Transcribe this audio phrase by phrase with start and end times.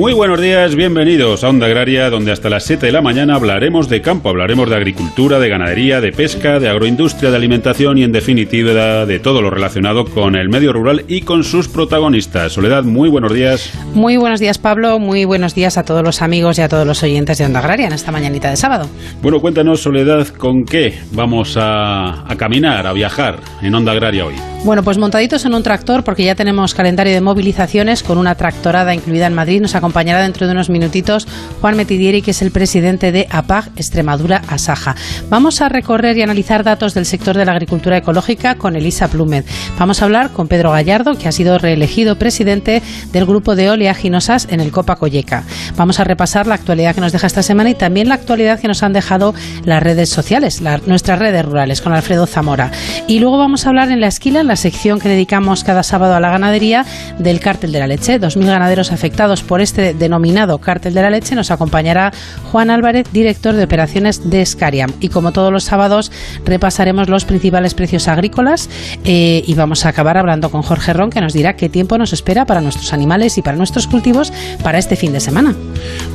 [0.00, 3.90] Muy buenos días, bienvenidos a Onda Agraria, donde hasta las 7 de la mañana hablaremos
[3.90, 8.10] de campo, hablaremos de agricultura, de ganadería, de pesca, de agroindustria, de alimentación y en
[8.10, 12.52] definitiva de todo lo relacionado con el medio rural y con sus protagonistas.
[12.52, 13.74] Soledad, muy buenos días.
[13.92, 17.02] Muy buenos días, Pablo, muy buenos días a todos los amigos y a todos los
[17.02, 18.88] oyentes de Onda Agraria en esta mañanita de sábado.
[19.20, 24.34] Bueno, cuéntanos, Soledad, con qué vamos a, a caminar, a viajar en Onda Agraria hoy.
[24.62, 28.94] Bueno, pues montaditos en un tractor, porque ya tenemos calendario de movilizaciones con una tractorada
[28.94, 29.62] incluida en Madrid.
[29.62, 31.26] Nos acompañará dentro de unos minutitos
[31.60, 34.94] Juan Metidieri, que es el presidente de APAG Extremadura Asaja.
[35.28, 39.44] Vamos a recorrer y analizar datos del sector de la agricultura ecológica con Elisa Plumed.
[39.80, 44.46] Vamos a hablar con Pedro Gallardo, que ha sido reelegido presidente del grupo de oleaginosas
[44.48, 45.42] en el Copa Colleca.
[45.76, 48.68] Vamos a repasar la actualidad que nos deja esta semana y también la actualidad que
[48.68, 52.70] nos han dejado las redes sociales, nuestras redes rurales, con Alfredo Zamora.
[53.08, 56.20] Y luego vamos a hablar en la esquila, la sección que dedicamos cada sábado a
[56.20, 56.86] la ganadería
[57.18, 58.20] del cártel de la leche.
[58.20, 61.34] 2.000 ganaderos afectados por este denominado cártel de la leche.
[61.34, 62.12] Nos acompañará
[62.50, 64.92] Juan Álvarez, director de operaciones de Scariam.
[65.00, 66.12] Y como todos los sábados,
[66.44, 68.68] repasaremos los principales precios agrícolas
[69.04, 72.12] eh, y vamos a acabar hablando con Jorge Ron, que nos dirá qué tiempo nos
[72.12, 74.32] espera para nuestros animales y para nuestros cultivos
[74.62, 75.54] para este fin de semana.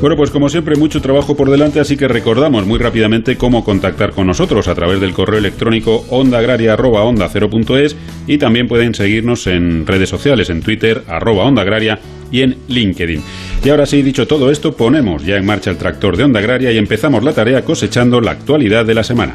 [0.01, 4.11] Bueno, pues como siempre, mucho trabajo por delante, así que recordamos muy rápidamente cómo contactar
[4.11, 7.95] con nosotros a través del correo electrónico ondaagraria.onda0.es
[8.27, 11.99] y también pueden seguirnos en redes sociales, en Twitter, arroba Onda Agraria
[12.31, 13.23] y en LinkedIn.
[13.65, 16.71] Y ahora sí, dicho todo esto, ponemos ya en marcha el tractor de Onda Agraria
[16.71, 19.33] y empezamos la tarea cosechando la actualidad de la semana.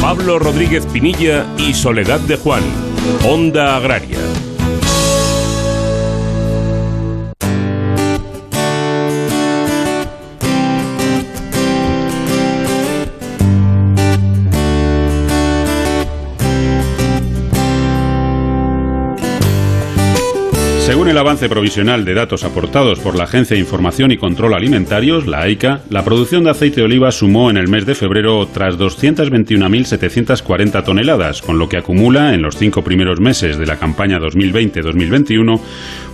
[0.00, 2.64] Pablo Rodríguez Pinilla y Soledad de Juan,
[3.24, 4.18] Onda Agraria.
[21.22, 25.82] Avance provisional de datos aportados por la Agencia de Información y Control Alimentarios, la AICA,
[25.88, 31.40] la producción de aceite de oliva sumó en el mes de febrero tras 221.740 toneladas,
[31.40, 35.60] con lo que acumula en los cinco primeros meses de la campaña 2020-2021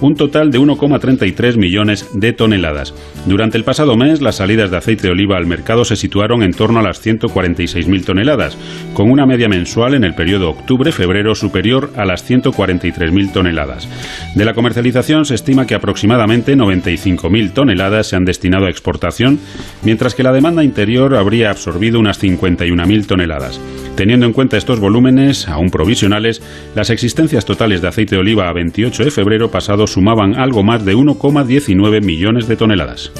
[0.00, 2.92] un total de 1,33 millones de toneladas.
[3.24, 6.52] Durante el pasado mes, las salidas de aceite de oliva al mercado se situaron en
[6.52, 8.58] torno a las 146.000 toneladas,
[8.92, 13.88] con una media mensual en el periodo octubre-febrero superior a las 143.000 toneladas.
[14.36, 19.38] De la comercialización se estima que aproximadamente 95.000 toneladas se han destinado a exportación,
[19.82, 23.60] mientras que la demanda interior habría absorbido unas 51.000 toneladas.
[23.94, 26.42] Teniendo en cuenta estos volúmenes, aún provisionales,
[26.74, 30.84] las existencias totales de aceite de oliva a 28 de febrero pasado sumaban algo más
[30.84, 33.12] de 1,19 millones de toneladas.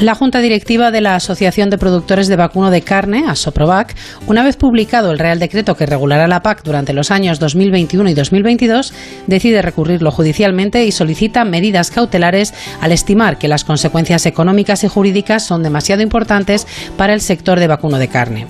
[0.00, 3.94] La Junta Directiva de la Asociación de Productores de Vacuno de Carne, ASOPROVAC,
[4.26, 8.14] una vez publicado el Real Decreto que regulará la PAC durante los años 2021 y
[8.14, 8.92] 2022,
[9.26, 15.44] decide recurrirlo judicialmente y solicita medidas cautelares al estimar que las consecuencias económicas y jurídicas
[15.44, 16.66] son demasiado importantes
[16.96, 18.46] para el sector de vacuno de carne.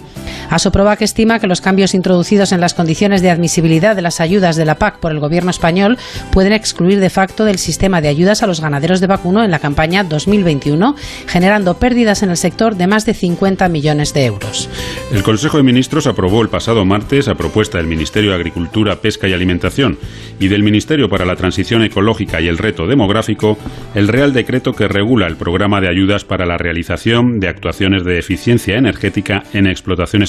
[0.50, 4.64] Asoprovac estima que los cambios introducidos en las condiciones de admisibilidad de las ayudas de
[4.64, 5.98] la PAC por el gobierno español
[6.32, 9.58] pueden excluir de facto del sistema de ayudas a los ganaderos de vacuno en la
[9.58, 10.94] campaña 2021,
[11.26, 14.68] generando pérdidas en el sector de más de 50 millones de euros.
[15.12, 19.28] El Consejo de Ministros aprobó el pasado martes, a propuesta del Ministerio de Agricultura, Pesca
[19.28, 19.98] y Alimentación
[20.38, 23.58] y del Ministerio para la Transición Ecológica y el Reto Demográfico,
[23.94, 28.18] el Real Decreto que regula el programa de ayudas para la realización de actuaciones de
[28.18, 29.66] eficiencia energética en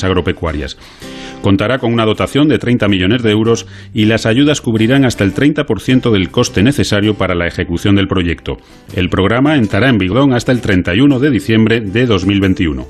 [0.03, 0.77] agropecuarias.
[1.41, 5.33] Contará con una dotación de 30 millones de euros y las ayudas cubrirán hasta el
[5.33, 8.57] 30% del coste necesario para la ejecución del proyecto.
[8.95, 12.87] El programa entrará en vigor hasta el 31 de diciembre de 2021.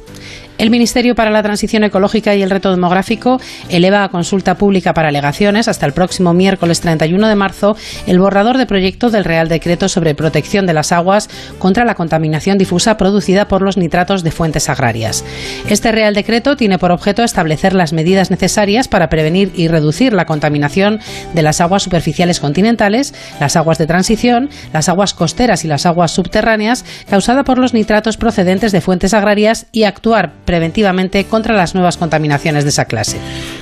[0.57, 5.09] El Ministerio para la Transición Ecológica y el Reto Demográfico eleva a consulta pública para
[5.09, 7.75] alegaciones hasta el próximo miércoles 31 de marzo
[8.07, 12.57] el borrador de proyecto del Real Decreto sobre protección de las aguas contra la contaminación
[12.57, 15.24] difusa producida por los nitratos de fuentes agrarias.
[15.69, 20.25] Este Real Decreto tiene por objeto establecer las medidas necesarias para prevenir y reducir la
[20.25, 21.00] contaminación
[21.36, 26.10] de las aguas superficiales continentales, las aguas de transición, las aguas costeras y las aguas
[26.10, 31.98] subterráneas causada por los nitratos procedentes de fuentes agrarias y actuar preventivamente contra las nuevas
[31.98, 33.20] contaminaciones de esa clase.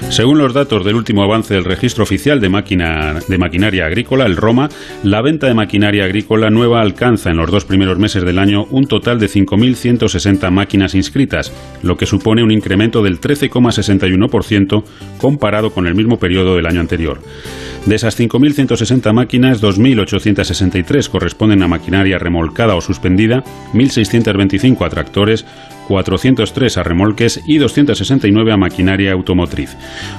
[0.10, 4.38] Según los datos del último avance del registro oficial de, máquina, de maquinaria agrícola, el
[4.38, 4.70] ROMA,
[5.04, 8.86] la venta de maquinaria agrícola nueva alcanza en los dos primeros meses del año un
[8.86, 11.52] total de 5.160 máquinas inscritas,
[11.82, 14.84] lo que supone un incremento del 13,61%
[15.18, 17.20] comparado con el mismo periodo del año anterior.
[17.88, 23.44] De esas 5.160 máquinas, 2.863 corresponden a maquinaria remolcada o suspendida,
[23.74, 25.46] 1.625 a tractores,
[25.88, 29.76] 403 a remolques y 269 a maquinaria automotriz.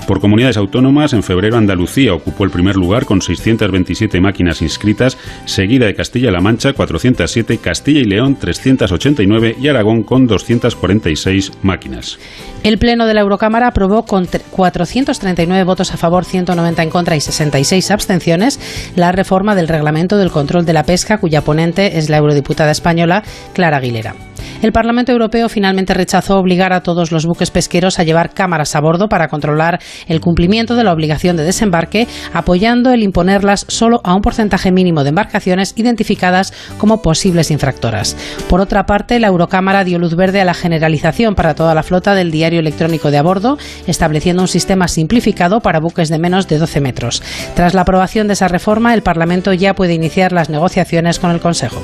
[0.06, 5.86] Por comunidades autónomas, en febrero Andalucía ocupó el primer lugar con 627 máquinas inscritas, seguida
[5.86, 12.18] de Castilla-La Mancha 407, Castilla y León 389 y Aragón con 246 máquinas.
[12.62, 17.20] El Pleno de la Eurocámara aprobó con 439 votos a favor, 190 en contra y
[17.20, 18.58] 66 abstenciones
[18.96, 23.22] la reforma del reglamento del control de la pesca, cuya ponente es la eurodiputada española
[23.52, 24.14] Clara Aguilera.
[24.62, 28.80] El Parlamento Europeo finalmente rechazó obligar a todos los buques pesqueros a llevar cámaras a
[28.80, 34.14] bordo para controlar el cumplimiento de la obligación de desembarque, apoyando el imponerlas solo a
[34.14, 38.16] un porcentaje mínimo de embarcaciones identificadas como posibles infractoras.
[38.48, 42.14] Por otra parte, la Eurocámara dio luz verde a la generalización para toda la flota
[42.14, 46.58] del diario electrónico de a bordo, estableciendo un sistema simplificado para buques de menos de
[46.58, 47.22] 12 metros.
[47.54, 51.40] Tras la aprobación de esa reforma, el Parlamento ya puede iniciar las negociaciones con el
[51.40, 51.80] Consejo.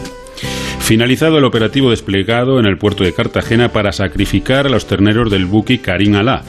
[0.83, 5.47] Finalizado el operativo desplegado en el puerto de Cartagena para sacrificar a los terneros del
[5.47, 6.43] buque Karim Alá.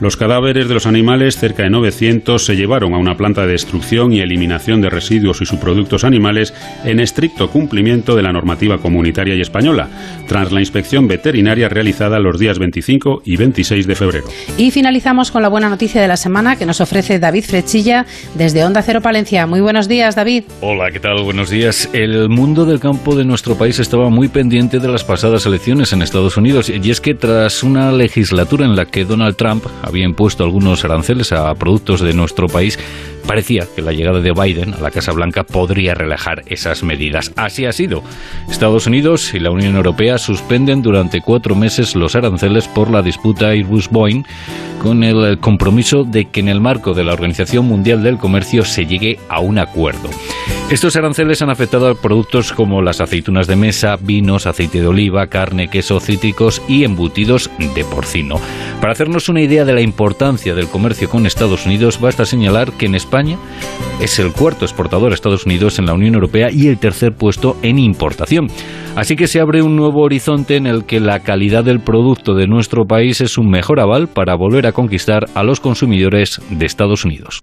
[0.00, 4.12] Los cadáveres de los animales, cerca de 900, se llevaron a una planta de destrucción
[4.12, 6.54] y eliminación de residuos y subproductos animales
[6.84, 9.88] en estricto cumplimiento de la normativa comunitaria y española,
[10.28, 14.26] tras la inspección veterinaria realizada los días 25 y 26 de febrero.
[14.58, 18.04] Y finalizamos con la buena noticia de la semana que nos ofrece David Frechilla
[18.34, 19.46] desde Onda Cero Palencia.
[19.46, 20.44] Muy buenos días, David.
[20.60, 21.24] Hola, ¿qué tal?
[21.24, 21.88] Buenos días.
[21.94, 26.02] El mundo del campo de nuestro país estaba muy pendiente de las pasadas elecciones en
[26.02, 30.44] Estados Unidos y es que tras una legislatura en la que Donald Trump había impuesto
[30.44, 32.78] algunos aranceles a productos de nuestro país,
[33.26, 37.32] parecía que la llegada de Biden a la Casa Blanca podría relajar esas medidas.
[37.36, 38.02] Así ha sido.
[38.50, 43.52] Estados Unidos y la Unión Europea suspenden durante cuatro meses los aranceles por la disputa
[43.52, 44.24] Airbus-Boeing
[44.82, 48.86] con el compromiso de que en el marco de la Organización Mundial del Comercio se
[48.86, 50.08] llegue a un acuerdo.
[50.70, 55.26] Estos aranceles han afectado a productos como las aceitunas de mesa, vinos, aceite de oliva,
[55.28, 58.34] carne, queso, cítricos y embutidos de porcino.
[58.78, 62.84] Para hacernos una idea de la importancia del comercio con Estados Unidos, basta señalar que
[62.84, 63.38] en España
[63.98, 67.56] es el cuarto exportador a Estados Unidos en la Unión Europea y el tercer puesto
[67.62, 68.48] en importación.
[68.94, 72.46] Así que se abre un nuevo horizonte en el que la calidad del producto de
[72.46, 77.06] nuestro país es un mejor aval para volver a conquistar a los consumidores de Estados
[77.06, 77.42] Unidos.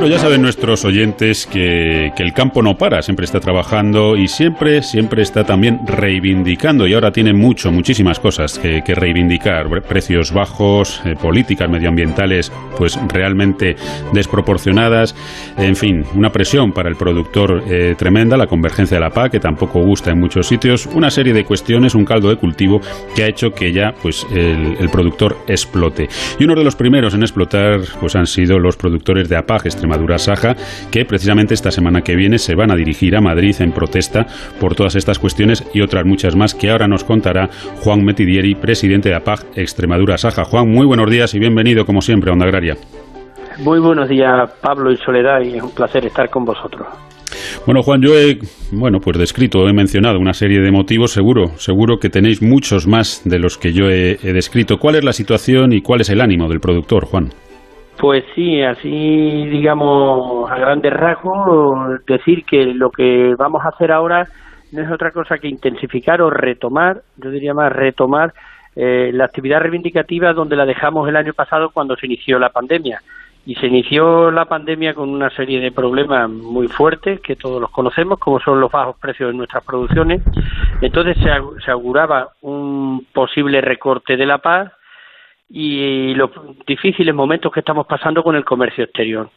[0.00, 4.82] Bueno, ya saben nuestros oyentes que, el campo no para, siempre está trabajando y siempre,
[4.82, 9.68] siempre está también reivindicando y ahora tiene mucho, muchísimas cosas que, reivindicar.
[9.82, 13.76] Precios bajos, eh, políticas medioambientales pues realmente
[14.14, 15.14] desproporcionadas,
[15.58, 19.40] en fin, una presión para el productor eh, tremenda, la convergencia de la PAC que
[19.40, 22.80] tampoco gusta en muchos sitios, una serie de cuestiones, un caldo de cultivo
[23.14, 26.08] que ha hecho que ya pues el, el productor explote.
[26.38, 30.18] Y uno de los primeros en explotar pues han sido los productores de APAG Madura
[30.18, 30.54] Saja,
[30.90, 34.26] que precisamente esta semana que viene se van a dirigir a Madrid en protesta
[34.58, 37.50] por todas estas cuestiones y otras muchas más que ahora nos contará
[37.82, 40.44] Juan Metidieri, presidente de APAG Extremadura Saja.
[40.44, 42.76] Juan, muy buenos días y bienvenido como siempre a Onda Agraria.
[43.58, 46.86] Muy buenos días, Pablo y Soledad, y es un placer estar con vosotros.
[47.66, 48.38] Bueno, Juan, yo he,
[48.72, 53.22] bueno, pues descrito, he mencionado una serie de motivos, seguro, seguro que tenéis muchos más
[53.24, 54.78] de los que yo he descrito.
[54.78, 57.30] ¿Cuál es la situación y cuál es el ánimo del productor, Juan?
[58.00, 64.26] Pues sí, así digamos a grandes rasgos, decir que lo que vamos a hacer ahora
[64.72, 68.32] no es otra cosa que intensificar o retomar, yo diría más retomar
[68.74, 73.02] eh, la actividad reivindicativa donde la dejamos el año pasado cuando se inició la pandemia.
[73.44, 77.70] Y se inició la pandemia con una serie de problemas muy fuertes que todos los
[77.70, 80.22] conocemos, como son los bajos precios de nuestras producciones.
[80.80, 81.30] Entonces se,
[81.64, 84.72] se auguraba un posible recorte de la paz
[85.52, 86.30] y los
[86.64, 89.30] difíciles momentos que estamos pasando con el comercio exterior.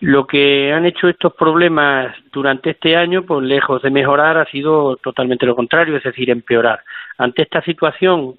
[0.00, 4.96] Lo que han hecho estos problemas durante este año, pues lejos de mejorar, ha sido
[4.96, 6.80] totalmente lo contrario, es decir, empeorar.
[7.18, 8.36] Ante esta situación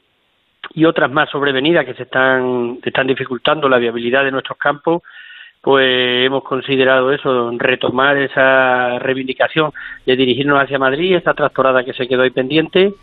[0.73, 5.03] y otras más sobrevenidas que se están, están dificultando la viabilidad de nuestros campos,
[5.61, 9.71] pues hemos considerado eso, retomar esa reivindicación
[10.05, 12.93] de dirigirnos hacia Madrid, esta tractorada que se quedó ahí pendiente,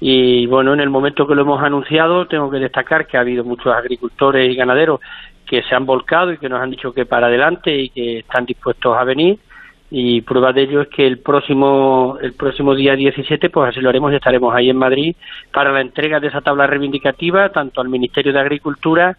[0.00, 3.44] y bueno, en el momento que lo hemos anunciado, tengo que destacar que ha habido
[3.44, 5.00] muchos agricultores y ganaderos
[5.46, 8.46] que se han volcado y que nos han dicho que para adelante y que están
[8.46, 9.38] dispuestos a venir.
[9.90, 13.88] y prueba de ello es que el próximo el próximo día 17 pues así lo
[13.88, 15.16] haremos y estaremos ahí en Madrid
[15.52, 19.16] para la entrega de esa tabla reivindicativa tanto al Ministerio de Agricultura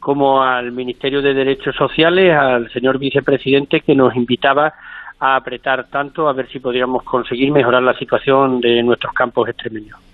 [0.00, 4.72] como al Ministerio de Derechos Sociales, al señor vicepresidente que nos invitaba
[5.20, 10.13] a apretar tanto a ver si podríamos conseguir mejorar la situación de nuestros campos extremeños.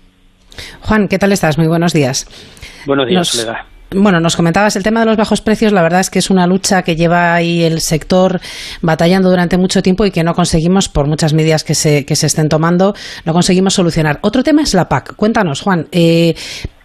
[0.81, 1.57] Juan, ¿qué tal estás?
[1.57, 2.27] Muy buenos días.
[2.85, 3.71] Buenos días, Soledad.
[3.93, 5.73] Bueno, nos comentabas el tema de los bajos precios.
[5.73, 8.39] La verdad es que es una lucha que lleva ahí el sector
[8.81, 12.27] batallando durante mucho tiempo y que no conseguimos, por muchas medidas que se, que se
[12.27, 14.19] estén tomando, no conseguimos solucionar.
[14.21, 15.15] Otro tema es la PAC.
[15.17, 15.87] Cuéntanos, Juan.
[15.91, 16.35] Eh,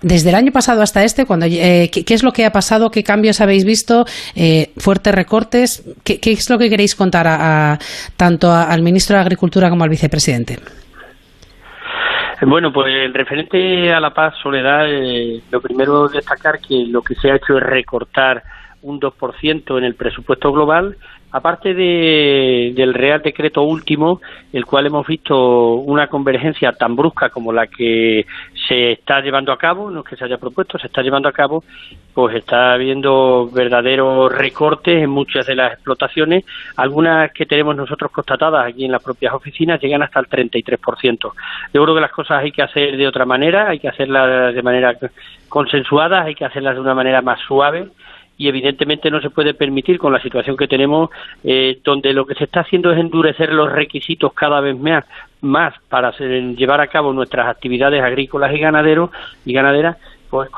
[0.03, 2.91] desde el año pasado hasta este, cuando, eh, ¿qué, es lo que ha pasado?
[2.91, 4.05] ¿Qué cambios habéis visto?
[4.35, 5.85] Eh, ¿Fuertes recortes?
[6.03, 7.79] ¿Qué, es lo que queréis contar a,
[8.17, 10.59] tanto al ministro de Agricultura como al vicepresidente?
[12.43, 17.15] Bueno, pues en referente a la paz, Soledad, eh, lo primero destacar que lo que
[17.15, 18.43] se ha hecho es recortar
[18.83, 20.97] un 2% en el presupuesto global,
[21.37, 24.23] aparte de, del Real Decreto último,
[24.55, 28.25] el cual hemos visto una convergencia tan brusca como la que
[28.67, 31.33] se está llevando a cabo, no es que se haya propuesto, se está llevando a
[31.33, 31.63] cabo,
[32.15, 36.47] pues está habiendo verdaderos recortes en muchas de las explotaciones.
[36.75, 41.33] Algunas que tenemos nosotros constatadas aquí en las propias oficinas llegan hasta el 33%.
[41.75, 44.63] Yo creo que las cosas hay que hacer de otra manera, hay que hacerlas de
[44.63, 44.97] manera
[45.51, 47.89] consensuada, hay que hacerlas de una manera más suave
[48.39, 51.11] y evidentemente no se puede permitir con la situación que tenemos
[51.43, 55.05] eh, donde lo que se está haciendo es endurecer los requisitos cada vez más
[55.41, 59.11] más para llevar a cabo nuestras actividades agrícolas y ganaderos
[59.45, 59.97] y ganaderas
[60.29, 60.51] pues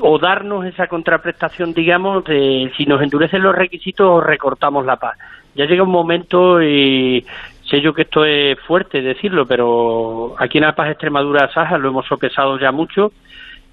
[0.00, 5.16] o darnos esa contraprestación digamos de si nos endurecen los requisitos o recortamos la paz.
[5.54, 7.24] Ya llega un momento y
[7.70, 11.88] sé yo que esto es fuerte decirlo pero aquí en la paz Extremadura Saja lo
[11.88, 13.12] hemos sopesado ya mucho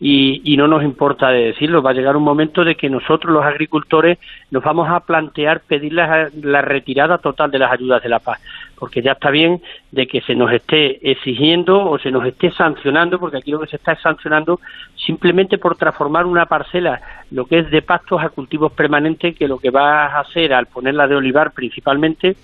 [0.03, 1.83] y, no nos importa de decirlo.
[1.83, 4.17] Va a llegar un momento de que nosotros, los agricultores,
[4.49, 6.27] nos vamos a plantear pedir la,
[6.63, 8.41] retirada total de las ayudas de la paz,
[8.79, 13.19] porque ya está bien de que se nos esté exigiendo o se nos esté sancionando,
[13.19, 14.59] porque aquí lo que se está es sancionando
[14.95, 19.59] simplemente por transformar una parcela, lo que es de pastos a cultivos permanentes, que lo
[19.59, 22.35] que va a hacer al ponerla de olivar principalmente,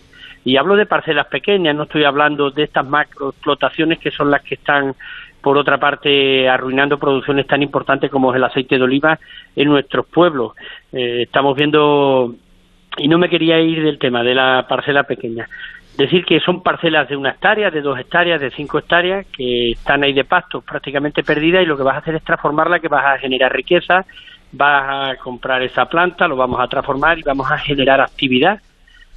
[0.46, 4.56] y hablo de parcelas pequeñas, no estoy hablando de estas macroexplotaciones que son las que
[4.56, 4.96] están
[5.48, 9.18] por otra parte arruinando producciones tan importantes como es el aceite de oliva
[9.56, 10.52] en nuestros pueblos.
[10.92, 12.36] Eh, estamos viendo,
[12.98, 15.48] y no me quería ir del tema de la parcela pequeña,
[15.98, 20.04] decir que son parcelas de una hectárea, de dos hectáreas, de cinco hectáreas, que están
[20.04, 23.06] ahí de pasto prácticamente perdidas y lo que vas a hacer es transformarla, que vas
[23.06, 24.06] a generar riqueza,
[24.52, 28.60] vas a comprar esa planta, lo vamos a transformar y vamos a generar actividad.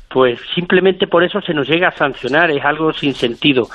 [0.08, 3.66] Pues simplemente por eso se nos llega a sancionar, es algo sin sentido.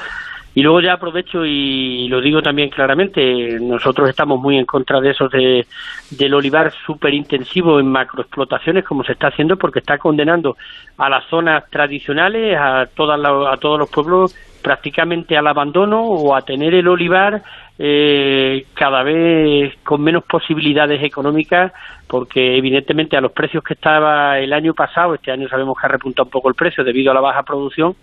[0.55, 5.12] Y luego ya aprovecho y lo digo también claramente, nosotros estamos muy en contra de
[5.12, 5.67] eso de,
[6.12, 10.55] del olivar súper intensivo en macroexplotaciones como se está haciendo porque está condenando
[10.97, 14.33] a las zonas tradicionales, a, todas a todos los pueblos
[14.63, 17.43] prácticamente al abandono o a tener el olivar
[17.77, 21.74] eh, cada vez con menos posibilidades económicas
[22.07, 25.89] porque evidentemente a los precios que estaba el año pasado, este año sabemos que ha
[25.89, 27.95] repuntado un poco el precio debido a la baja producción,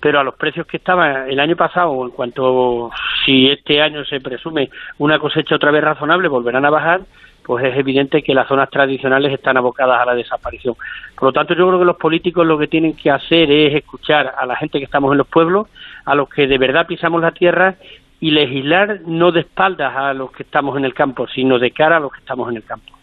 [0.00, 2.90] pero a los precios que estaban el año pasado, en cuanto
[3.24, 7.00] si este año se presume una cosecha otra vez razonable, volverán a bajar,
[7.44, 10.74] pues es evidente que las zonas tradicionales están abocadas a la desaparición.
[11.14, 14.34] Por lo tanto, yo creo que los políticos lo que tienen que hacer es escuchar
[14.36, 15.68] a la gente que estamos en los pueblos,
[16.04, 17.76] a los que de verdad pisamos la tierra
[18.18, 21.98] y legislar no de espaldas a los que estamos en el campo, sino de cara
[21.98, 22.95] a los que estamos en el campo.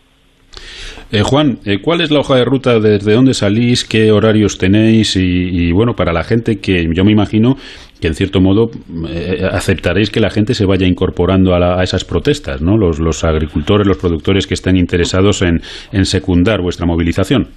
[1.12, 2.80] Eh, Juan, eh, ¿cuál es la hoja de ruta?
[2.80, 3.86] ¿Desde dónde salís?
[3.88, 5.16] ¿Qué horarios tenéis?
[5.16, 7.56] Y, bueno, para la gente que yo me imagino
[8.02, 8.72] que en cierto modo
[9.08, 12.78] eh, aceptaréis que la gente se vaya incorporando a, esas protestas, ¿no?
[12.78, 15.62] Los, agricultores, los productores que estén interesados en,
[16.04, 17.48] secundar vuestra movilización.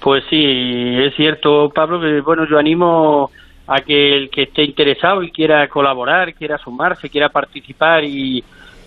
[0.00, 3.30] Pues sí, es cierto, Pablo, que bueno, yo animo
[3.68, 8.42] a que el que esté interesado y quiera colaborar, quiera sumarse, quiera participar y,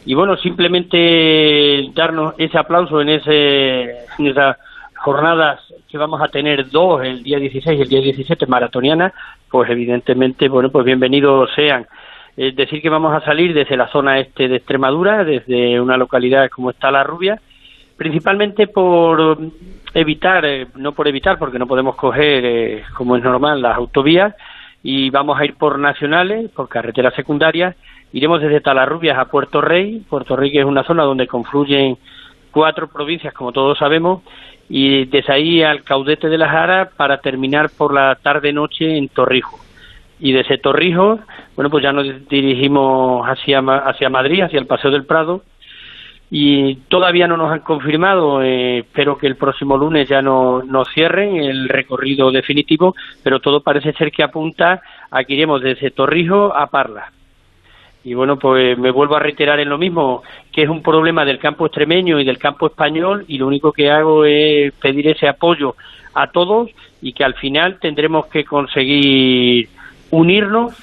[0.10, 4.58] y bueno, simplemente darnos ese aplauso en, ese, esas
[4.96, 9.14] jornadas que vamos a tener dos, el día 16 y el día 17 maratoniana,
[9.52, 11.86] pues evidentemente, bueno, pues bienvenidos sean.
[12.36, 16.50] Es decir, que vamos a salir desde la zona este de Extremadura, desde una localidad
[16.50, 17.40] como está La Rubia,
[17.96, 19.38] principalmente por
[19.94, 24.34] evitar, eh, no por evitar, porque no podemos coger, eh, como es normal, las autovías,
[24.82, 27.76] y vamos a ir por nacionales, por carreteras secundarias,
[28.12, 30.04] Iremos desde Talarrubias a Puerto Rey.
[30.10, 31.98] Puerto Rey es una zona donde confluyen
[32.52, 34.22] cuatro provincias, como todos sabemos,
[34.68, 39.60] y desde ahí al caudete de la Jara para terminar por la tarde-noche en Torrijos.
[40.20, 41.20] Y desde Torrijos,
[41.56, 45.44] bueno, pues ya nos dirigimos hacia, Madrid, hacia el Paseo del Prado,
[46.32, 48.42] y todavía no nos han confirmado.
[48.42, 53.62] Eh, espero que el próximo lunes ya no, nos cierren el recorrido definitivo, pero todo
[53.62, 57.12] parece ser que apunta a que iremos desde Torrijos a Parla.
[58.04, 61.40] Y bueno, pues me vuelvo a reiterar en lo mismo, que es un problema del
[61.40, 65.76] campo extremeño y del campo español, y lo único que hago es pedir ese apoyo
[66.14, 66.70] a todos
[67.02, 69.70] y que al final tendremos que conseguir
[70.12, 70.76] unirnos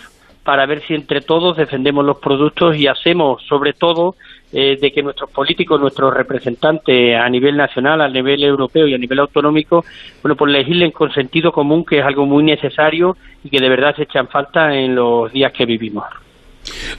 [0.45, 4.15] para ver si entre todos defendemos los productos y hacemos, sobre todo,
[4.53, 8.99] eh, de que nuestros políticos, nuestros representantes a nivel nacional, a nivel europeo y a
[8.99, 9.85] nivel autonómico,
[10.23, 13.97] bueno, pues legislen con sentido común, que es algo muy necesario y que de verdad
[13.97, 16.05] se echan falta en los días que vivimos.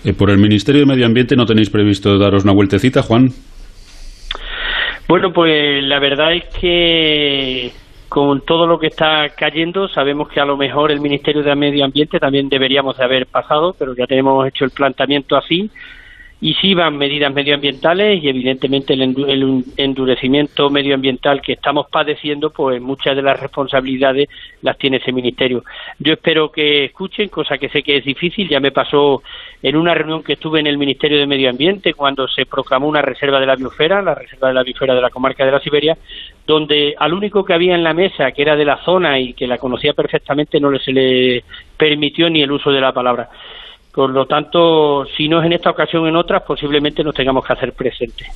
[0.04, 3.30] Eh, por el Ministerio de Medio Ambiente no tenéis previsto daros una vueltecita, Juan.
[5.08, 7.72] Bueno, pues la verdad es que
[8.10, 11.86] con todo lo que está cayendo, sabemos que a lo mejor el Ministerio de Medio
[11.86, 15.70] Ambiente también deberíamos de haber pasado, pero ya tenemos hecho el planteamiento así
[16.40, 23.16] y sí van medidas medioambientales y evidentemente el, endurecimiento medioambiental que estamos padeciendo, pues muchas
[23.16, 24.30] de las responsabilidades
[24.62, 25.64] las tiene ese ministerio.
[25.98, 29.24] Yo espero que escuchen, cosa que sé que es difícil, ya me pasó
[29.64, 33.02] en una reunión que estuve en el Ministerio de Medio Ambiente cuando se proclamó una
[33.02, 35.98] reserva de la biosfera, la reserva de la biosfera de la comarca de la Siberia,
[36.46, 39.48] donde al único que había en la mesa, que era de la zona y que
[39.48, 41.44] la conocía perfectamente, no se le
[41.76, 43.30] permitió ni el uso de la palabra.
[43.98, 47.54] Por lo tanto, si no es en esta ocasión, en otras, posiblemente nos tengamos que
[47.54, 48.28] hacer presentes.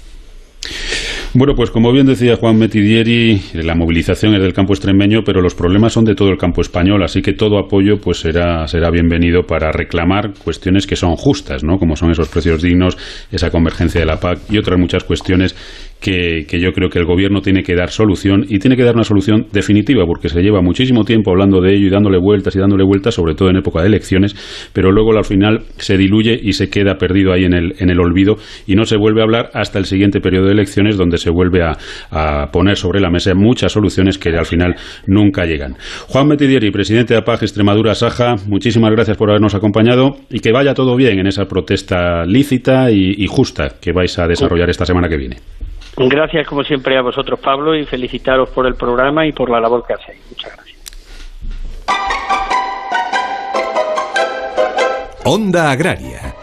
[1.35, 5.53] Bueno, pues como bien decía Juan Metidieri, la movilización es del campo extremeño, pero los
[5.53, 9.43] problemas son de todo el campo español, así que todo apoyo pues será, será bienvenido
[9.43, 11.77] para reclamar cuestiones que son justas, ¿no?
[11.77, 12.97] Como son esos precios dignos,
[13.31, 15.55] esa convergencia de la PAC y otras muchas cuestiones
[16.01, 19.03] que, yo creo que el gobierno tiene que dar solución y tiene que dar una
[19.03, 22.83] solución definitiva porque se lleva muchísimo tiempo hablando de ello y dándole vueltas y dándole
[22.83, 24.35] vueltas, sobre todo en época de elecciones,
[24.73, 28.73] pero luego al final se diluye y se queda perdido ahí en el, olvido y
[28.73, 31.77] no se vuelve a hablar hasta el siguiente periodo de elecciones donde se vuelve a,
[32.51, 35.75] poner sobre la mesa muchas soluciones que al final nunca llegan.
[36.07, 40.73] Juan Metidieri, presidente de APAG Extremadura Saja, muchísimas gracias por habernos acompañado y que vaya
[40.73, 45.17] todo bien en esa protesta lícita y justa que vais a desarrollar esta semana que
[45.17, 45.37] viene.
[45.97, 49.85] Gracias, como siempre, a vosotros, Pablo, y felicitaros por el programa y por la labor
[49.85, 50.19] que hacéis.
[50.29, 50.71] Muchas gracias.
[55.71, 56.35] Agraria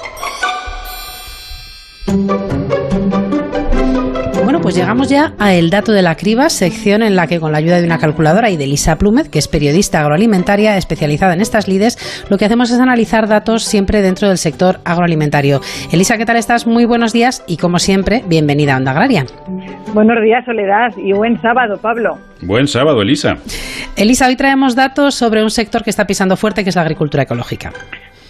[4.69, 7.57] pues llegamos ya a El Dato de la Criba, sección en la que con la
[7.57, 11.69] ayuda de una calculadora y de Lisa Plumet, que es periodista agroalimentaria especializada en estas
[11.69, 11.97] lides,
[12.29, 15.61] lo que hacemos es analizar datos siempre dentro del sector agroalimentario.
[15.91, 16.67] Elisa, ¿qué tal estás?
[16.67, 19.25] Muy buenos días y como siempre, bienvenida a Onda Agraria.
[19.95, 22.19] Buenos días, Soledad, y buen sábado, Pablo.
[22.43, 23.37] Buen sábado, Elisa.
[23.97, 27.23] Elisa, hoy traemos datos sobre un sector que está pisando fuerte, que es la agricultura
[27.23, 27.73] ecológica.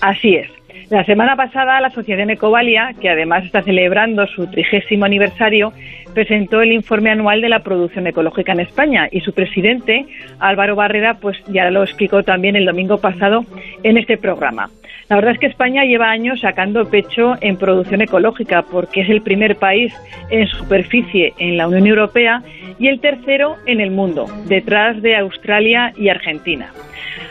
[0.01, 0.49] Así es.
[0.91, 5.75] La semana pasada la Asociación Ecovalia, que además está celebrando su trigésimo aniversario,
[6.15, 10.07] presentó el informe anual de la producción ecológica en España y su presidente,
[10.39, 13.45] Álvaro Barrera, pues ya lo explicó también el domingo pasado
[13.83, 14.71] en este programa.
[15.11, 19.21] La verdad es que España lleva años sacando pecho en producción ecológica porque es el
[19.21, 19.93] primer país
[20.31, 22.43] en superficie en la Unión Europea
[22.79, 26.73] y el tercero en el mundo, detrás de Australia y Argentina.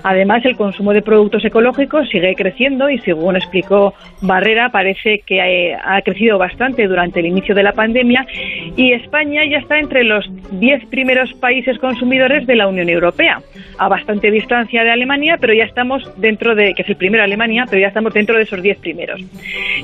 [0.04, 5.76] Además, el consumo de productos ecológicos sigue creciendo y, según explicó Barrera, parece que eh,
[5.76, 8.26] ha crecido bastante durante el inicio de la pandemia
[8.76, 13.42] y España ya está entre los 10 primeros países consumidores de la Unión Europea,
[13.78, 17.66] a bastante distancia de Alemania, pero ya estamos dentro de, que es el primero Alemania,
[17.70, 19.22] pero ya estamos dentro de esos 10 primeros.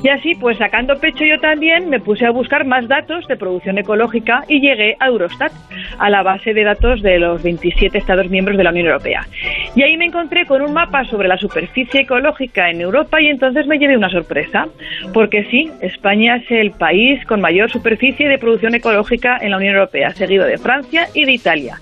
[0.04, 3.78] Y así, pues sacando pecho yo también, me puse a buscar más datos de producción
[3.78, 5.52] ecológica y llegué a Eurostat,
[5.98, 9.28] a la base de datos de los 27 Estados miembros de la Unión Europea.
[9.76, 13.68] Y ahí me encontré con un mapa sobre la superficie ecológica en Europa y entonces
[13.68, 14.68] me llevé una sorpresa,
[15.14, 19.76] porque sí, España es el país con mayor superficie de producción ecológica en la Unión
[19.76, 21.78] Europea, seguido de Francia y de Italia.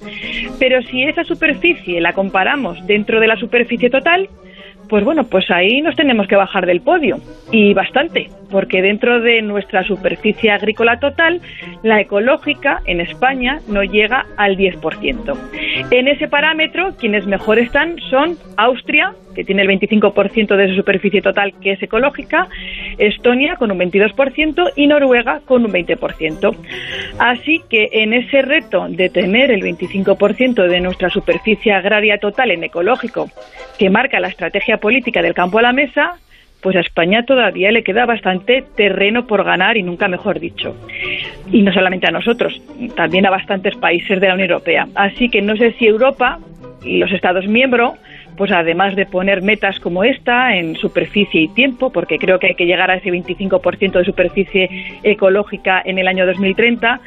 [0.59, 4.29] Pero si esa superficie la comparamos dentro de la superficie total,
[4.89, 7.17] pues bueno, pues ahí nos tenemos que bajar del podio
[7.51, 11.41] y bastante, porque dentro de nuestra superficie agrícola total,
[11.83, 15.37] la ecológica en España no llega al 10%.
[15.91, 21.21] En ese parámetro, quienes mejor están son Austria, que tiene el 25% de su superficie
[21.21, 22.47] total que es ecológica,
[22.97, 26.55] Estonia con un 22% y Noruega con un 20%.
[27.17, 32.63] Así que en ese reto de tener el 25% de nuestra superficie agraria total en
[32.63, 33.29] ecológico,
[33.79, 36.17] que marca la estrategia política del campo a la mesa,
[36.61, 40.75] pues a España todavía le queda bastante terreno por ganar y nunca mejor dicho.
[41.51, 42.61] Y no solamente a nosotros,
[42.95, 44.87] también a bastantes países de la Unión Europea.
[44.95, 46.39] Así que no sé si Europa
[46.83, 47.93] y los Estados miembros
[48.37, 52.55] pues además de poner metas como esta en superficie y tiempo, porque creo que hay
[52.55, 54.69] que llegar a ese 25% de superficie
[55.03, 57.01] ecológica en el año 2030,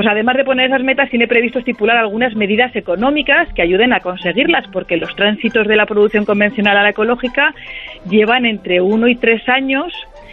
[0.00, 4.00] pues además de poner esas metas, tiene previsto estipular algunas medidas económicas que ayuden a
[4.00, 7.54] conseguirlas, porque los tránsitos de la producción convencional a la ecológica
[8.08, 9.92] llevan entre uno y tres años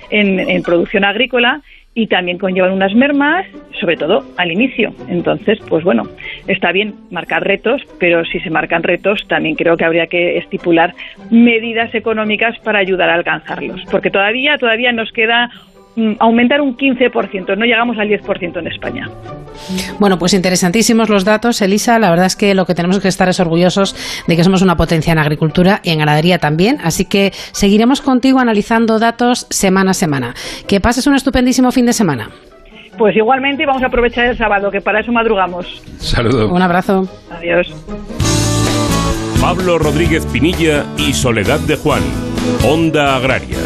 [0.09, 1.61] en, en producción agrícola
[1.93, 3.45] y también conllevan unas mermas,
[3.81, 4.93] sobre todo al inicio.
[5.09, 6.03] Entonces, pues bueno,
[6.47, 10.93] está bien marcar retos, pero si se marcan retos, también creo que habría que estipular
[11.29, 15.49] medidas económicas para ayudar a alcanzarlos, porque todavía todavía nos queda
[16.19, 19.09] aumentar un 15%, no llegamos al 10% en España.
[19.99, 21.97] Bueno, pues interesantísimos los datos, Elisa.
[21.99, 23.95] La verdad es que lo que tenemos que estar es orgullosos
[24.27, 26.77] de que somos una potencia en agricultura y en ganadería también.
[26.83, 30.33] Así que seguiremos contigo analizando datos semana a semana.
[30.67, 32.29] Que pases un estupendísimo fin de semana.
[32.97, 35.81] Pues igualmente vamos a aprovechar el sábado, que para eso madrugamos.
[35.97, 36.51] Saludos.
[36.51, 37.07] Un abrazo.
[37.31, 37.73] Adiós.
[39.39, 42.01] Pablo Rodríguez Pinilla y Soledad de Juan,
[42.63, 43.57] Onda Agraria.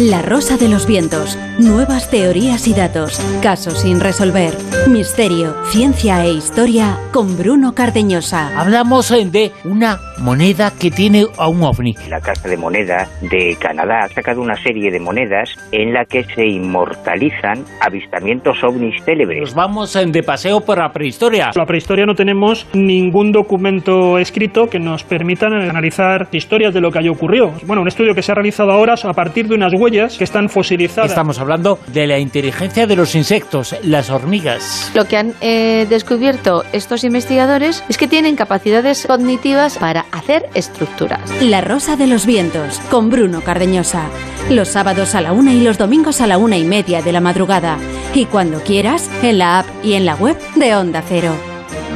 [0.00, 1.38] La Rosa de los Vientos.
[1.58, 3.18] Nuevas teorías y datos.
[3.42, 4.52] Casos sin resolver.
[4.88, 8.60] Misterio, ciencia e historia con Bruno Cardeñosa.
[8.60, 11.94] Hablamos eh, de una moneda que tiene a un ovni.
[12.10, 16.24] La Casa de Moneda de Canadá ha sacado una serie de monedas en la que
[16.24, 19.40] se inmortalizan avistamientos ovnis célebres.
[19.40, 21.52] Nos vamos eh, de paseo por la prehistoria.
[21.54, 26.98] La prehistoria no tenemos ningún documento escrito que nos permita analizar historias de lo que
[26.98, 27.54] haya ocurrido.
[27.64, 30.48] Bueno, un estudio que se ha realizado ahora a partir de unas huellas que están
[30.48, 31.12] fosilizadas.
[31.12, 34.90] Estamos hablando de la inteligencia de los insectos, las hormigas.
[34.94, 41.20] Lo que han eh, descubierto estos investigadores es que tienen capacidades cognitivas para hacer estructuras.
[41.40, 44.08] La Rosa de los Vientos, con Bruno Cardeñosa.
[44.50, 47.20] Los sábados a la una y los domingos a la una y media de la
[47.20, 47.78] madrugada.
[48.12, 51.32] Y cuando quieras, en la app y en la web de Onda Cero.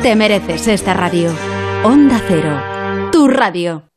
[0.03, 1.33] Te mereces esta radio.
[1.83, 3.11] Onda Cero.
[3.11, 3.90] Tu radio.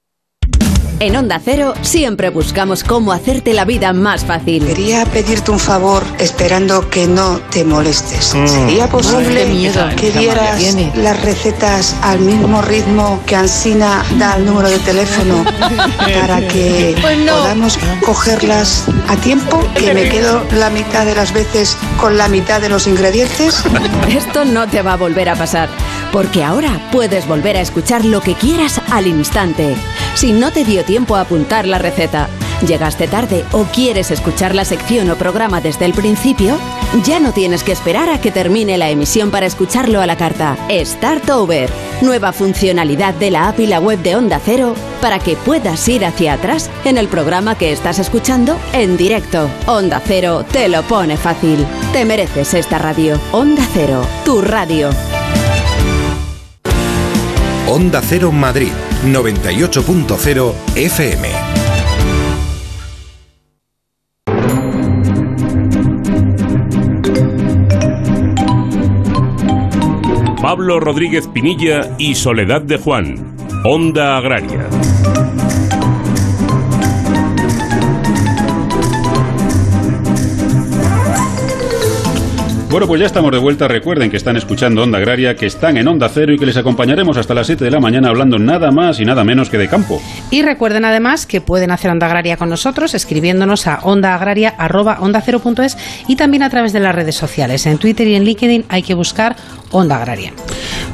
[1.03, 4.65] En Onda Cero siempre buscamos cómo hacerte la vida más fácil.
[4.65, 8.33] Quería pedirte un favor esperando que no te molestes.
[8.33, 8.47] Mm.
[8.47, 9.45] ¿Sería posible
[9.97, 10.61] que dieras
[10.95, 15.43] las recetas al mismo ritmo que Ansina da el número de teléfono
[16.21, 17.33] para que Pues no.
[17.33, 19.61] podamos cogerlas a tiempo?
[19.75, 23.61] Que me quedo la mitad de las veces con la mitad de los ingredientes.
[24.07, 25.67] Esto no te va a volver a pasar,
[26.13, 29.75] porque ahora puedes volver a escuchar lo que quieras al instante.
[30.13, 32.29] Si no te dio tiempo a apuntar la receta,
[32.65, 36.55] llegaste tarde o quieres escuchar la sección o programa desde el principio,
[37.03, 40.55] ya no tienes que esperar a que termine la emisión para escucharlo a la carta.
[40.69, 41.69] Start Over,
[42.01, 46.05] nueva funcionalidad de la app y la web de Onda Cero para que puedas ir
[46.05, 49.49] hacia atrás en el programa que estás escuchando en directo.
[49.65, 51.65] Onda Cero te lo pone fácil.
[51.91, 53.19] Te mereces esta radio.
[53.31, 54.91] Onda Cero, tu radio.
[57.75, 58.71] Onda Cero Madrid,
[59.03, 61.27] 98.0 FM.
[70.39, 74.69] Pablo Rodríguez Pinilla y Soledad de Juan, Onda Agraria.
[82.73, 83.67] Bueno, pues ya estamos de vuelta.
[83.67, 87.17] Recuerden que están escuchando Onda Agraria, que están en Onda Cero y que les acompañaremos
[87.17, 90.01] hasta las 7 de la mañana hablando nada más y nada menos que de campo.
[90.31, 96.41] Y recuerden además que pueden hacer Onda Agraria con nosotros escribiéndonos a ondaagraria.es y también
[96.41, 97.67] a través de las redes sociales.
[97.67, 99.35] En Twitter y en LinkedIn hay que buscar
[99.69, 100.33] Onda Agraria.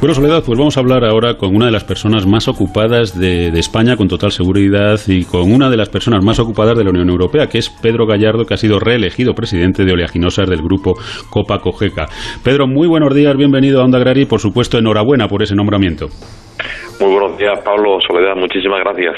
[0.01, 3.51] Bueno, Soledad, pues vamos a hablar ahora con una de las personas más ocupadas de,
[3.51, 6.89] de España, con total seguridad, y con una de las personas más ocupadas de la
[6.91, 10.93] Unión Europea, que es Pedro Gallardo, que ha sido reelegido presidente de oleaginosas del grupo
[11.29, 12.07] Copa Cogeca.
[12.43, 16.07] Pedro, muy buenos días, bienvenido a Onda Agraria y, por supuesto, enhorabuena por ese nombramiento.
[16.99, 19.15] Muy buenos días, Pablo, Soledad, muchísimas gracias.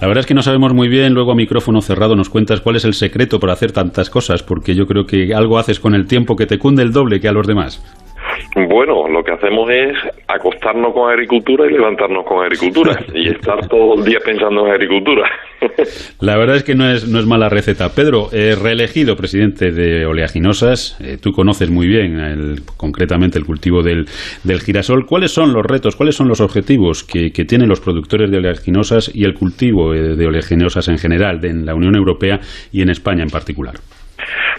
[0.00, 2.76] La verdad es que no sabemos muy bien, luego a micrófono cerrado nos cuentas cuál
[2.76, 6.06] es el secreto para hacer tantas cosas, porque yo creo que algo haces con el
[6.06, 7.82] tiempo que te cunde el doble que a los demás.
[8.56, 9.96] Bueno, lo que hacemos es
[10.28, 15.28] acostarnos con agricultura y levantarnos con agricultura y estar todo el día pensando en agricultura.
[16.20, 17.88] La verdad es que no es, no es mala receta.
[17.94, 24.04] Pedro, eh, reelegido presidente de Oleaginosas, eh, tú conoces muy bien concretamente el cultivo del,
[24.44, 25.06] del girasol.
[25.06, 29.10] ¿Cuáles son los retos, cuáles son los objetivos que, que tienen los productores de oleaginosas
[29.14, 32.38] y el cultivo eh, de oleaginosas en general en la Unión Europea
[32.72, 33.74] y en España en particular?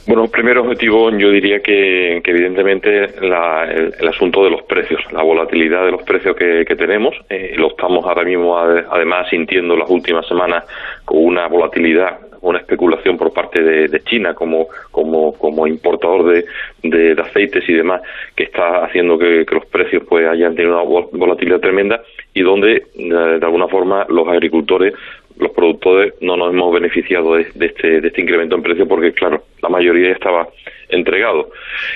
[0.08, 5.24] Bueno, primer objetivo yo diría que, que evidentemente la- el, asunto de los precios, la
[5.24, 9.76] volatilidad de los precios que, que tenemos, eh, lo estamos ahora mismo ade- además sintiendo
[9.76, 10.64] las últimas semanas
[11.06, 16.46] con una volatilidad una especulación por parte de, China como, como, como importador de,
[16.84, 18.02] de, aceites y demás
[18.36, 22.02] que está haciendo que, los precios pues hayan tenido una volatilidad tremenda
[22.36, 24.94] y donde de alguna forma los agricultores
[25.38, 29.44] los productores no nos hemos beneficiado de, este, de este incremento en precio porque, claro,
[29.62, 30.48] la mayoría estaba
[30.90, 31.50] entregado.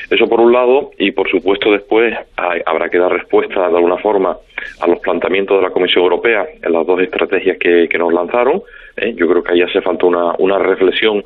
[0.10, 2.14] Eso por un lado, y por supuesto después
[2.66, 4.38] habrá que dar respuesta de alguna forma
[4.82, 8.62] a los planteamientos de la Comisión Europea en las dos estrategias que, nos lanzaron.
[8.98, 9.14] ¿eh?
[9.16, 11.24] Yo creo que ahí hace falta una, una reflexión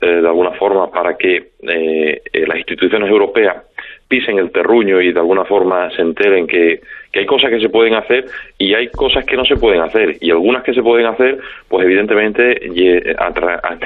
[0.00, 3.56] eh, de alguna forma para que eh, las instituciones europeas
[4.08, 6.80] pisen el terruño y de alguna forma se enteren que,
[7.16, 8.26] que hay cosas que se pueden hacer
[8.58, 10.18] y hay cosas que no se pueden hacer.
[10.20, 12.60] Y algunas que se pueden hacer pues evidentemente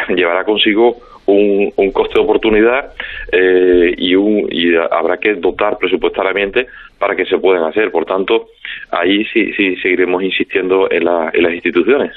[0.09, 2.93] llevará consigo un, coste de oportunidad
[3.31, 6.67] eh, y, un, y habrá que dotar presupuestariamente
[6.99, 7.93] para que se puedan hacer.
[7.93, 8.49] Por tanto
[8.91, 12.11] ahí sí, sí seguiremos insistiendo en, en las instituciones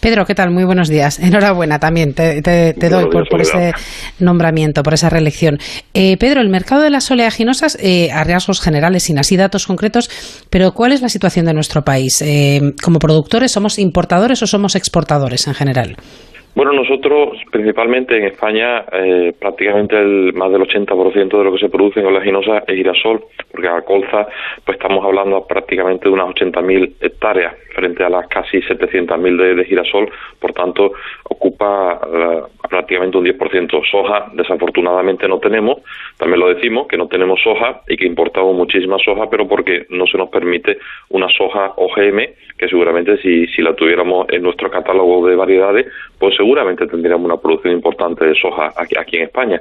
[0.00, 0.50] Pedro, ¿qué tal?
[0.50, 1.18] Muy buenos días.
[1.22, 3.72] Enhorabuena también, te, doy por, ese
[4.18, 5.58] nombramiento, por esa reelección.
[5.94, 10.10] Eh, Pedro, el mercado de las oleaginosas, eh, a rasgos generales, sin así datos concretos,
[10.50, 12.22] pero ¿cuál es la situación de nuestro país?
[12.22, 15.96] Eh, ¿Como productores somos importadores o somos exportadores en general?
[16.54, 21.70] Bueno, nosotros principalmente en España eh, prácticamente el, más del 80% de lo que se
[21.70, 24.28] produce en oleaginosa es girasol, porque a colza
[24.64, 29.64] pues estamos hablando prácticamente de unas 80.000 hectáreas frente a las casi 700.000 de, de
[29.64, 30.92] girasol, por tanto
[31.24, 32.00] ocupa
[32.68, 33.82] prácticamente un 10%.
[33.90, 35.78] Soja desafortunadamente no tenemos,
[36.16, 40.06] también lo decimos que no tenemos soja y que importamos muchísima soja, pero porque no
[40.06, 40.78] se nos permite
[41.10, 42.18] una soja OGM
[42.58, 45.86] que seguramente si, si la tuviéramos en nuestro catálogo de variedades,
[46.18, 49.60] pues seguramente tendríamos una producción importante de soja aquí, aquí en España.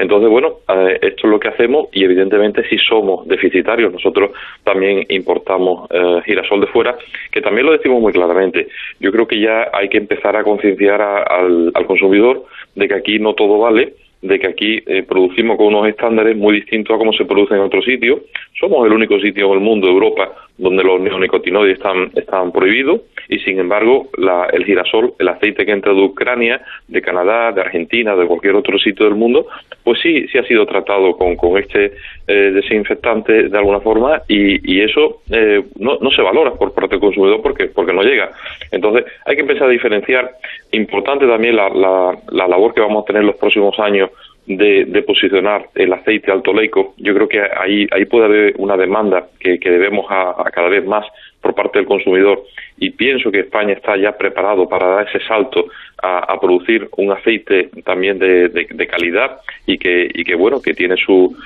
[0.00, 4.30] Entonces, bueno, eh, esto es lo que hacemos y evidentemente si somos deficitarios, nosotros
[4.64, 6.96] también importamos eh, girasol de fuera,
[7.30, 8.68] que también lo decimos muy claramente.
[8.98, 12.44] Yo creo que ya hay que empezar a concienciar al, consumidor
[12.76, 16.56] de que aquí no todo vale de que aquí eh, producimos con unos estándares muy
[16.56, 18.20] distintos a cómo se produce en otros sitios.
[18.58, 23.38] Somos el único sitio en el mundo, Europa, donde los neonicotinoides están, están prohibidos y,
[23.38, 24.08] sin embargo,
[24.52, 28.76] el girasol, el aceite que entra de Ucrania, de Canadá, de Argentina, de cualquier otro
[28.78, 29.46] sitio del mundo,
[29.84, 31.92] pues sí, sí ha sido tratado con, con este
[32.26, 36.96] eh, desinfectante de alguna forma y, y eso eh, no, no se valora por parte
[36.96, 38.32] del consumidor porque, porque no llega.
[38.72, 40.32] Entonces, hay que empezar a diferenciar.
[40.72, 44.10] Importante también la, la, la labor que vamos a tener los próximos años
[44.46, 49.58] de, posicionar el aceite altoleico, yo creo que ahí, ahí puede haber una demanda que,
[49.58, 51.06] debemos a, cada vez más
[51.40, 52.42] por parte del consumidor.
[52.78, 55.66] Y pienso que España está ya preparado para dar ese salto
[56.02, 60.96] a, producir un aceite también de, de, calidad y que, y que bueno que tiene
[60.96, 61.36] su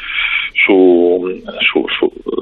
[0.64, 1.86] su, su,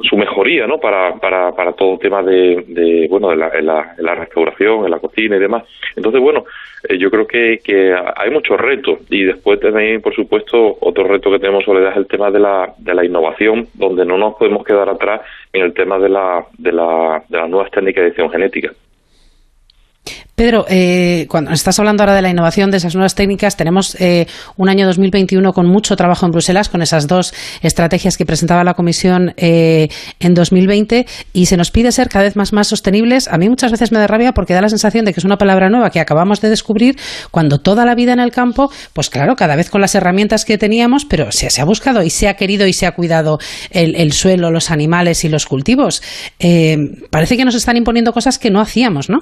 [0.03, 3.95] su, mejoría no para, para, para todo el tema de, de bueno la, en la,
[3.97, 5.65] la, restauración en la cocina y demás.
[5.97, 6.45] Entonces bueno
[6.89, 11.31] eh, yo creo que, que hay muchos retos y después también por supuesto otro reto
[11.31, 14.65] que tenemos Soledad es el tema de la, de la innovación donde no nos podemos
[14.65, 18.31] quedar atrás en el tema de la, de la, de las nuevas técnicas de edición
[18.31, 18.73] genética
[20.35, 24.27] Pedro, eh, cuando estás hablando ahora de la innovación, de esas nuevas técnicas, tenemos eh,
[24.57, 28.73] un año 2021 con mucho trabajo en Bruselas, con esas dos estrategias que presentaba la
[28.73, 29.89] Comisión eh,
[30.21, 33.29] en 2020, y se nos pide ser cada vez más, más sostenibles.
[33.29, 35.37] A mí muchas veces me da rabia porque da la sensación de que es una
[35.37, 36.97] palabra nueva que acabamos de descubrir,
[37.31, 40.57] cuando toda la vida en el campo, pues claro, cada vez con las herramientas que
[40.57, 43.39] teníamos, pero se, se ha buscado y se ha querido y se ha cuidado
[43.71, 46.03] el, el suelo, los animales y los cultivos.
[47.11, 49.19] parece que nos están imponiendo cosas que no hacíamos, ¿no?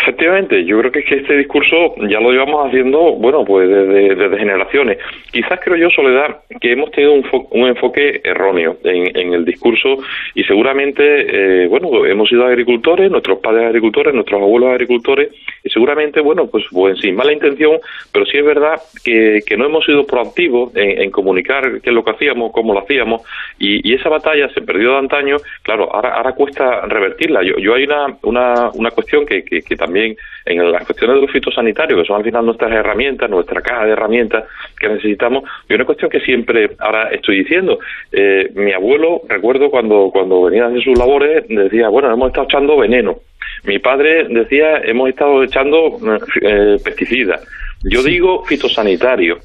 [0.00, 4.38] Efectivamente, yo creo que es que este discurso ya lo llevamos haciendo, bueno, pues desde,
[4.38, 4.98] generaciones.
[5.32, 9.96] Quizás creo yo, Soledad, que hemos tenido un, un enfoque erróneo en, el discurso
[10.34, 16.20] y seguramente, eh, bueno, hemos sido agricultores, nuestros padres agricultores, nuestros abuelos agricultores y seguramente,
[16.20, 17.78] bueno, pues, pues sin mala intención,
[18.12, 22.10] pero sí es verdad que, no hemos sido proactivos en, comunicar qué es lo que
[22.10, 23.22] hacíamos, cómo lo hacíamos
[23.58, 27.44] y, esa batalla se perdió de antaño, claro, ahora, ahora cuesta revertirla.
[27.44, 31.22] Yo, yo hay una, una, una cuestión que, que, que también en las cuestiones de
[31.22, 34.44] los fitosanitarios, que son al final nuestras herramientas, nuestra caja de herramientas
[34.78, 35.44] que necesitamos.
[35.68, 37.78] Y una cuestión que siempre ahora estoy diciendo,
[38.12, 42.76] eh, mi abuelo, recuerdo cuando, cuando venía de sus labores, decía, bueno, hemos estado echando
[42.76, 43.16] veneno.
[43.64, 45.98] Mi padre decía, hemos estado echando
[46.42, 47.46] eh, pesticidas.
[47.84, 49.38] Yo digo fitosanitario.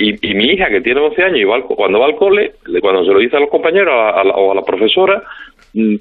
[0.00, 3.18] Y, mi hija, que tiene 11 años, y cuando va al cole, cuando se lo
[3.18, 5.24] dice a los compañeros o a la profesora,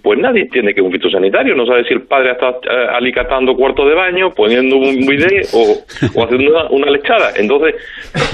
[0.01, 3.55] pues nadie entiende que es un fitosanitario, no sabe si el padre está eh, alicatando
[3.55, 7.31] cuarto de baño, poniendo un bidet o, haciendo una, lechada.
[7.35, 7.75] Entonces,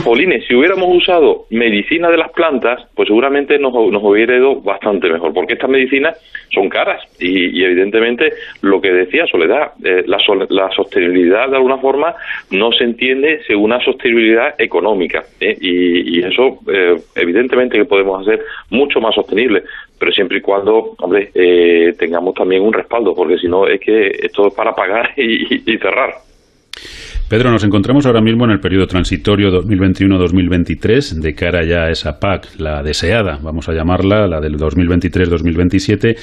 [0.03, 5.09] Polines, si hubiéramos usado medicina de las plantas, pues seguramente nos, nos hubiera ido bastante
[5.09, 6.17] mejor, porque estas medicinas
[6.53, 10.17] son caras y, evidentemente lo que decía Soledad, eh, la,
[10.49, 12.13] la, sostenibilidad de alguna forma
[12.51, 15.57] no se entiende según una sostenibilidad económica ¿eh?
[15.59, 19.63] y, y, eso eh, evidentemente que podemos hacer mucho más sostenible
[20.03, 24.07] pero siempre y cuando, hombre, eh, tengamos también un respaldo, porque si no es que
[24.21, 26.13] esto es para pagar y, cerrar.
[27.29, 32.19] Pedro, nos encontramos ahora mismo en el periodo transitorio 2021-2023 de cara ya a esa
[32.19, 36.15] PAC, la deseada, vamos a llamarla, la del 2023-2027.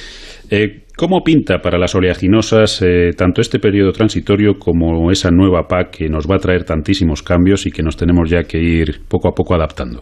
[0.51, 5.97] Eh, ¿Cómo pinta para las oleaginosas eh, tanto este periodo transitorio como esa nueva PAC
[5.97, 9.27] que nos va a traer tantísimos cambios y que nos tenemos ya que ir poco
[9.27, 10.01] a poco adaptando?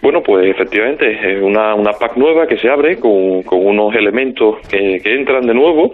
[0.00, 4.56] Bueno, pues efectivamente, es una, una PAC nueva que se abre con, con unos elementos
[4.68, 5.92] que, entran de nuevo.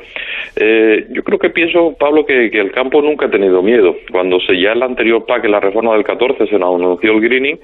[0.57, 3.97] Eh, yo creo que pienso, Pablo, que, que, el campo nunca ha tenido miedo.
[4.13, 7.21] Cuando se ya la anterior PAC, en la reforma del 14, se nos anunció el
[7.23, 7.59] greening,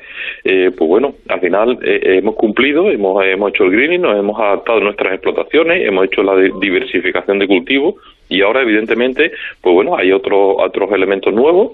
[0.44, 4.40] eh, pues bueno, al final eh, hemos cumplido, hemos, hemos hecho el greening, nos hemos
[4.40, 7.96] adaptado a nuestras explotaciones, hemos hecho la diversificación de cultivos
[8.31, 11.72] y ahora evidentemente pues bueno hay otros otros elementos nuevos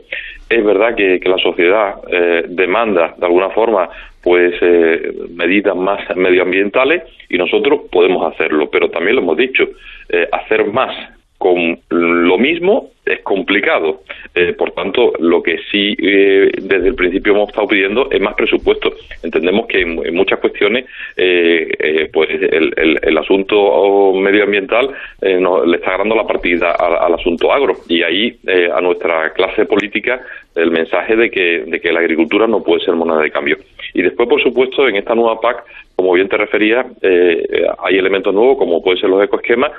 [0.49, 3.91] es verdad que, que la sociedad eh, demanda de alguna forma
[4.27, 9.63] pues eh, medidas más medioambientales y nosotros podemos hacerlo pero también lo hemos dicho
[10.09, 10.93] eh, hacer más
[11.39, 14.01] con lo mismo es complicado.
[14.35, 18.35] Eh, por tanto, lo que sí eh, desde el principio hemos estado pidiendo es más
[18.35, 18.93] presupuesto.
[19.23, 26.27] Entendemos que en, muchas cuestiones eh, pues el, el, asunto medioambiental le está ganando la
[26.27, 28.39] partida al, asunto agro y ahí
[28.73, 30.21] a nuestra clase política
[30.55, 33.57] el mensaje de que, de que la agricultura no puede ser moneda de cambio.
[33.95, 38.59] Y después, por supuesto, en esta nueva PAC, como bien te refería, hay elementos nuevos
[38.59, 39.73] como pueden ser los ecoesquemas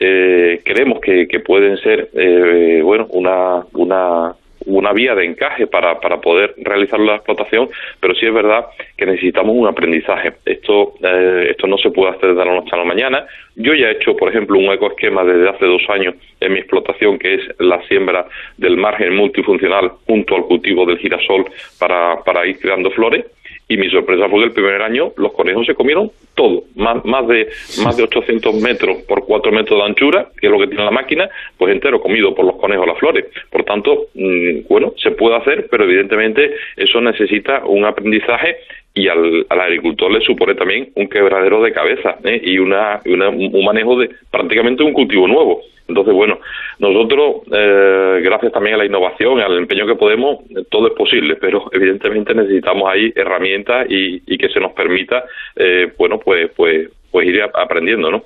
[0.00, 4.34] eh, creemos que, pueden ser eh, bueno una, una,
[4.66, 7.68] una vía de encaje para, para poder realizar la explotación,
[8.00, 10.34] pero sí es verdad que necesitamos un aprendizaje.
[10.44, 13.26] Esto, eh, esto no se puede hacer de la noche a la mañana.
[13.56, 17.18] Yo ya he hecho, por ejemplo, un ecoesquema desde hace dos años en mi explotación,
[17.18, 21.46] que es la siembra del margen multifuncional junto al cultivo del girasol
[21.78, 23.24] para, para ir creando flores
[23.68, 27.26] y mi sorpresa fue que el primer año los conejos se comieron todo, más, más
[27.28, 27.48] de
[27.84, 30.90] más de 800 metros por 4 metros de anchura, que es lo que tiene la
[30.90, 33.26] máquina, pues entero comido por los conejos las flores.
[33.50, 38.56] Por tanto, mm, bueno, se puede hacer, pero evidentemente eso necesita un aprendizaje
[38.94, 42.40] y al, agricultor le supone también un quebradero de cabeza ¿eh?
[42.42, 45.60] y una, un manejo de prácticamente un cultivo nuevo.
[45.88, 46.38] Entonces, bueno,
[46.78, 51.64] nosotros, eh, gracias también a la innovación, al empeño que podemos, todo es posible, pero
[51.72, 55.24] evidentemente necesitamos ahí herramientas y, y que se nos permita,
[55.56, 58.22] eh, bueno, pues, pues, pues ir aprendiendo, ¿no?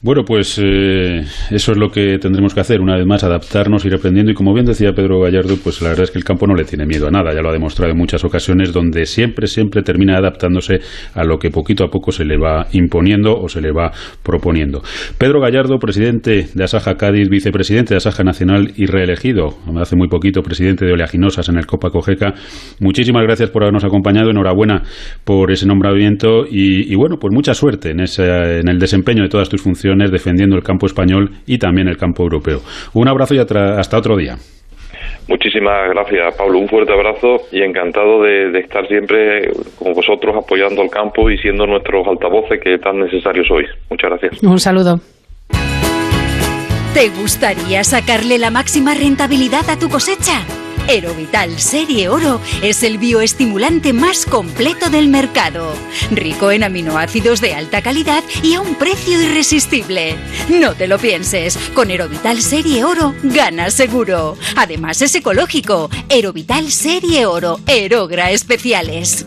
[0.00, 3.94] Bueno, pues eh, eso es lo que tendremos que hacer, una vez más, adaptarnos, ir
[3.94, 4.30] aprendiendo.
[4.30, 6.62] Y como bien decía Pedro Gallardo, pues la verdad es que el campo no le
[6.62, 10.16] tiene miedo a nada, ya lo ha demostrado en muchas ocasiones, donde siempre, siempre termina
[10.16, 10.78] adaptándose
[11.14, 13.90] a lo que poquito a poco se le va imponiendo o se le va
[14.22, 14.82] proponiendo.
[15.18, 20.42] Pedro Gallardo, presidente de Asaja Cádiz, vicepresidente de Asaja Nacional y reelegido, hace muy poquito,
[20.42, 22.34] presidente de Oleaginosas en el Copa Cogeca.
[22.78, 24.84] Muchísimas gracias por habernos acompañado, enhorabuena
[25.24, 29.28] por ese nombramiento y, y bueno, pues mucha suerte en, ese, en el desempeño de
[29.28, 32.60] todas tus funciones defendiendo el campo español y también el campo europeo.
[32.94, 34.36] Un abrazo y hasta otro día.
[35.28, 36.58] Muchísimas gracias, Pablo.
[36.58, 41.66] Un fuerte abrazo y encantado de, estar siempre con vosotros apoyando al campo y siendo
[41.66, 43.68] nuestros altavoces que tan necesarios sois.
[43.90, 44.42] Muchas gracias.
[44.42, 45.00] Un saludo.
[46.94, 50.42] ¿Te gustaría sacarle la máxima rentabilidad a tu cosecha?
[50.88, 55.74] Erovital Serie Oro es el bioestimulante más completo del mercado,
[56.10, 60.16] rico en aminoácidos de alta calidad y a un precio irresistible.
[60.48, 64.38] No te lo pienses, con Erovital Serie Oro ganas seguro.
[64.56, 65.90] Además es ecológico.
[66.08, 69.26] Erovital Serie Oro, Erogra Especiales.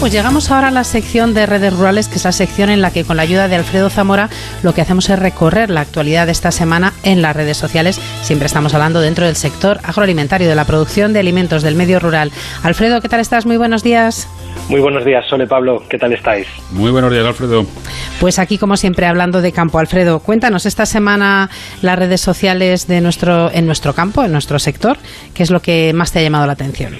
[0.00, 2.90] Pues llegamos ahora a la sección de redes rurales, que es la sección en la
[2.90, 4.30] que con la ayuda de Alfredo Zamora
[4.62, 8.00] lo que hacemos es recorrer la actualidad de esta semana en las redes sociales.
[8.22, 12.32] Siempre estamos hablando dentro del sector agroalimentario, de la producción de alimentos del medio rural.
[12.62, 13.44] Alfredo, ¿qué tal estás?
[13.44, 14.26] Muy buenos días.
[14.70, 16.46] Muy buenos días, Sole Pablo, ¿qué tal estáis?
[16.70, 17.66] Muy buenos días, Alfredo.
[18.20, 19.78] Pues aquí, como siempre, hablando de campo.
[19.78, 21.50] Alfredo, cuéntanos esta semana
[21.82, 24.96] las redes sociales de nuestro, en nuestro campo, en nuestro sector,
[25.34, 26.96] ¿qué es lo que más te ha llamado la atención?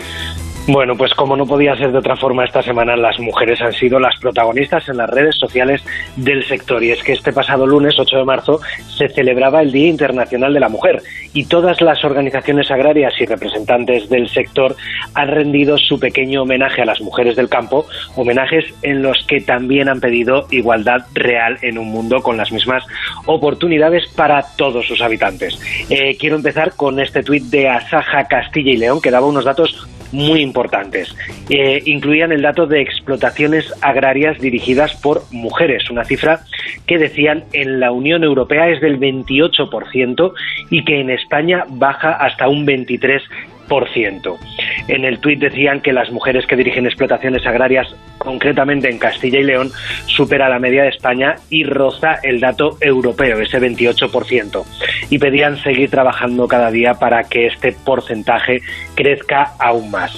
[0.66, 3.98] Bueno, pues como no podía ser de otra forma, esta semana las mujeres han sido
[3.98, 5.82] las protagonistas en las redes sociales
[6.16, 6.84] del sector.
[6.84, 10.60] Y es que este pasado lunes, 8 de marzo, se celebraba el Día Internacional de
[10.60, 11.02] la Mujer
[11.32, 14.76] y todas las organizaciones agrarias y representantes del sector
[15.14, 19.88] han rendido su pequeño homenaje a las mujeres del campo, homenajes en los que también
[19.88, 22.84] han pedido igualdad real en un mundo con las mismas
[23.26, 25.58] oportunidades para todos sus habitantes.
[25.88, 29.88] Eh, quiero empezar con este tuit de Asaja Castilla y León que daba unos datos
[30.12, 31.14] muy importantes.
[31.48, 36.40] Eh, incluían el dato de explotaciones agrarias dirigidas por mujeres, una cifra
[36.86, 40.32] que decían en la Unión Europea es del 28%
[40.70, 43.22] y que en España baja hasta un 23%.
[44.88, 49.44] En el tuit decían que las mujeres que dirigen explotaciones agrarias, concretamente en Castilla y
[49.44, 49.70] León,
[50.06, 54.64] supera la media de España y roza el dato europeo, ese 28%.
[55.08, 58.60] Y pedían seguir trabajando cada día para que este porcentaje
[58.94, 60.12] crezca aún más.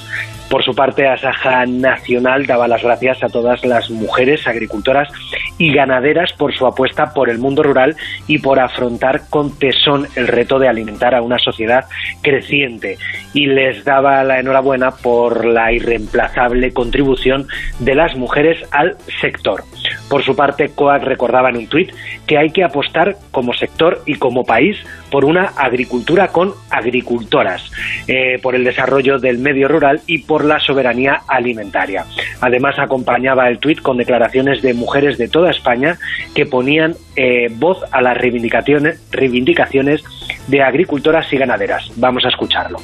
[0.52, 5.08] Por su parte, Asaja Nacional daba las gracias a todas las mujeres agricultoras
[5.56, 7.96] y ganaderas por su apuesta por el mundo rural
[8.26, 11.86] y por afrontar con tesón el reto de alimentar a una sociedad
[12.20, 12.98] creciente.
[13.32, 17.48] Y les daba la enhorabuena por la irreemplazable contribución
[17.78, 19.64] de las mujeres al sector.
[20.10, 21.92] Por su parte, COAC recordaba en un tuit
[22.26, 24.76] que hay que apostar como sector y como país
[25.10, 27.70] por una agricultura con agricultoras,
[28.06, 32.04] eh, por el desarrollo del medio rural y por la soberanía alimentaria.
[32.40, 35.98] Además, acompañaba el tuit con declaraciones de mujeres de toda España
[36.34, 40.02] que ponían eh, voz a las reivindicaciones, reivindicaciones
[40.48, 41.90] de agricultoras y ganaderas.
[41.96, 42.78] Vamos a escucharlo.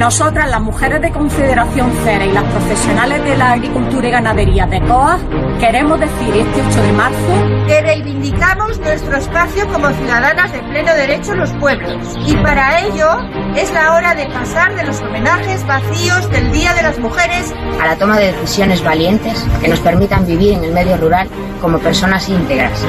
[0.00, 4.80] Nosotras, las mujeres de Confederación CERE y las profesionales de la agricultura y ganadería de
[4.80, 5.18] COA,
[5.60, 11.34] queremos decir este 8 de marzo que reivindicamos nuestro espacio como ciudadanas de pleno derecho
[11.34, 12.18] en los pueblos.
[12.26, 13.08] Y para ello
[13.54, 17.84] es la hora de pasar de los homenajes vacíos del Día de las Mujeres a
[17.84, 21.28] la toma de decisiones valientes que nos permitan vivir en el medio rural
[21.60, 22.86] como personas íntegras.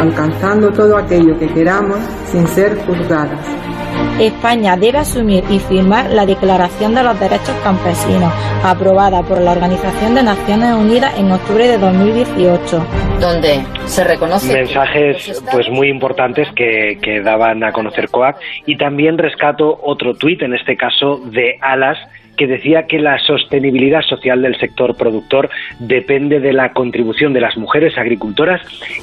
[0.00, 1.98] Alcanzando todo aquello que queramos
[2.30, 3.40] sin ser juzgadas
[4.18, 8.32] España debe asumir y firmar la Declaración de los Derechos Campesinos,
[8.62, 12.86] aprobada por la Organización de Naciones Unidas en octubre de 2018.
[13.20, 14.52] Donde se reconoce.
[14.52, 18.36] Mensajes pues muy importantes que, que daban a conocer COAC
[18.66, 21.98] y también rescato otro tuit, en este caso de Alas,
[22.36, 27.56] que decía que la sostenibilidad social del sector productor depende de la contribución de las
[27.56, 28.60] mujeres agricultoras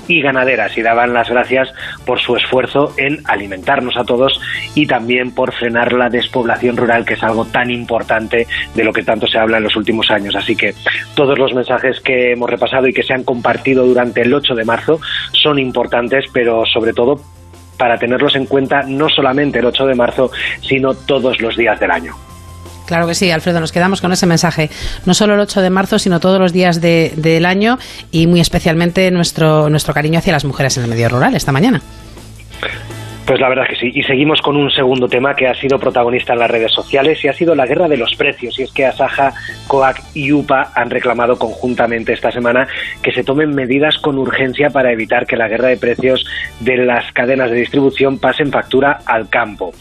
[0.08, 1.72] y ganaderas y daban las gracias
[2.06, 4.40] por su esfuerzo en alimentarnos a todos
[4.76, 9.04] y también por frenar la despoblación rural que es algo tan importante de lo que
[9.04, 10.36] tanto se habla en los últimos años.
[10.36, 10.74] Así que
[11.16, 14.66] todos los mensajes que hemos repasado y que se han compartido durante el 8 de
[14.66, 15.00] marzo
[15.32, 17.20] son importantes, pero sobre todo
[17.78, 21.92] para tenerlos en cuenta no solamente el 8 de marzo, sino todos los días del
[21.92, 22.29] año.
[22.90, 24.72] Claro que sí, Alfredo, nos quedamos con ese mensaje.
[25.06, 27.78] No solo el 8 de marzo, sino todos los días del año
[28.12, 31.84] y muy especialmente nuestro, nuestro cariño hacia las mujeres en el medio rural esta mañana.
[33.30, 33.92] Pues la verdad que sí.
[33.94, 37.28] Y seguimos con un segundo tema que ha sido protagonista en las redes sociales y
[37.28, 38.58] ha sido la guerra de los precios.
[38.58, 39.34] Y es que Asaja,
[39.68, 42.68] COAC y UPA han reclamado conjuntamente esta semana
[43.04, 46.26] que se tomen medidas con urgencia para evitar que la guerra de precios
[46.60, 49.74] de las cadenas de distribución pasen factura al campo.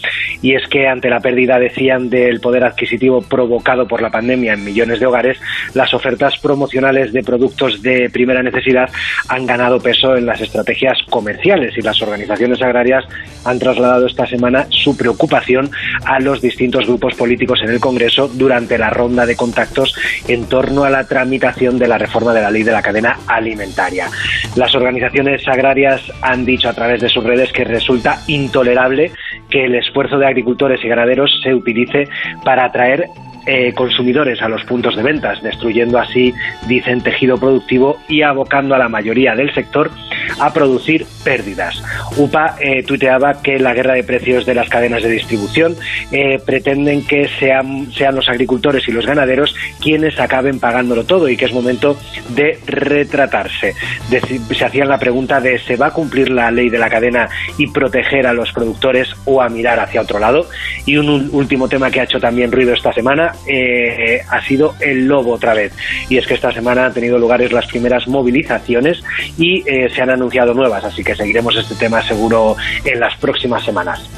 [0.42, 4.64] Y es que ante la pérdida, decían, del poder adquisitivo provocado por la pandemia en
[4.64, 5.40] millones de hogares,
[5.72, 8.90] las ofertas promocionales de productos de primera necesidad
[9.30, 13.06] han ganado peso en las estrategias comerciales y las organizaciones agrarias
[13.48, 15.70] han trasladado esta semana su preocupación
[16.04, 19.94] a los distintos grupos políticos en el Congreso durante la ronda de contactos
[20.28, 24.08] en torno a la tramitación de la reforma de la ley de la cadena alimentaria.
[24.56, 29.12] Las organizaciones agrarias han dicho a través de sus redes que resulta intolerable
[29.50, 32.08] que el esfuerzo de agricultores y ganaderos se utilice
[32.44, 33.08] para atraer
[33.50, 36.34] eh, consumidores a los puntos de ventas, destruyendo así,
[36.66, 39.90] dicen, tejido productivo y abocando a la mayoría del sector
[40.38, 41.82] a producir pérdidas.
[42.18, 45.76] UPA eh, tuiteaba que la guerra de precios de las cadenas de distribución
[46.12, 51.38] eh, pretenden que sean, sean los agricultores y los ganaderos quienes acaben pagándolo todo y
[51.38, 51.96] que es momento
[52.28, 53.74] de retratarse.
[54.10, 57.66] se hacían la pregunta de ¿se va a cumplir la ley de la cadena y
[57.68, 60.46] proteger a los productores o a mirar hacia otro lado?
[60.84, 65.06] Y un último tema que ha hecho también ruido esta semana eh, ha sido el
[65.06, 65.72] lobo otra vez.
[66.08, 69.02] Y es que esta semana han tenido lugares las primeras movilizaciones
[69.36, 73.64] y eh, se han anunciado nuevas, así que seguiremos este tema seguro en las próximas
[73.64, 74.08] semanas.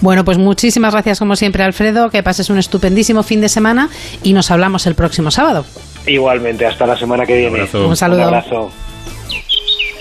[0.00, 2.10] Bueno, pues muchísimas gracias como siempre, Alfredo.
[2.10, 3.88] Que pases un estupendísimo fin de semana
[4.22, 5.64] y nos hablamos el próximo sábado.
[6.06, 7.68] Igualmente, hasta la semana que viene.
[7.72, 8.18] Un, saludo.
[8.18, 8.72] Un abrazo.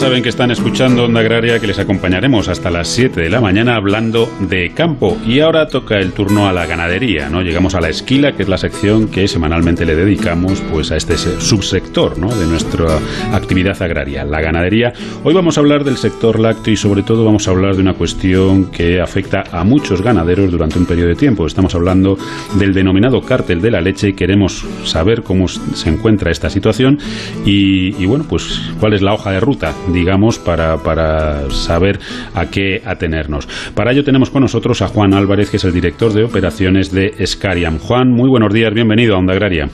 [0.00, 3.76] Saben que están escuchando Onda Agraria, que les acompañaremos hasta las 7 de la mañana
[3.76, 5.18] hablando de campo.
[5.26, 7.42] Y ahora toca el turno a la ganadería, ¿no?
[7.42, 11.18] Llegamos a la esquila, que es la sección que semanalmente le dedicamos pues a este
[11.18, 12.34] subsector, ¿no?
[12.34, 12.98] De nuestra
[13.34, 14.94] actividad agraria, la ganadería.
[15.22, 17.92] Hoy vamos a hablar del sector lácteo y sobre todo vamos a hablar de una
[17.92, 21.46] cuestión que afecta a muchos ganaderos durante un periodo de tiempo.
[21.46, 22.16] Estamos hablando
[22.54, 26.98] del denominado cártel de la leche y queremos saber cómo se encuentra esta situación
[27.44, 31.98] y, y bueno, pues cuál es la hoja de ruta digamos, para, para saber
[32.34, 33.46] a qué atenernos.
[33.74, 37.12] Para ello tenemos con nosotros a Juan Álvarez, que es el director de operaciones de
[37.26, 37.78] Scariam.
[37.78, 39.68] Juan, muy buenos días, bienvenido a Onda Agraria.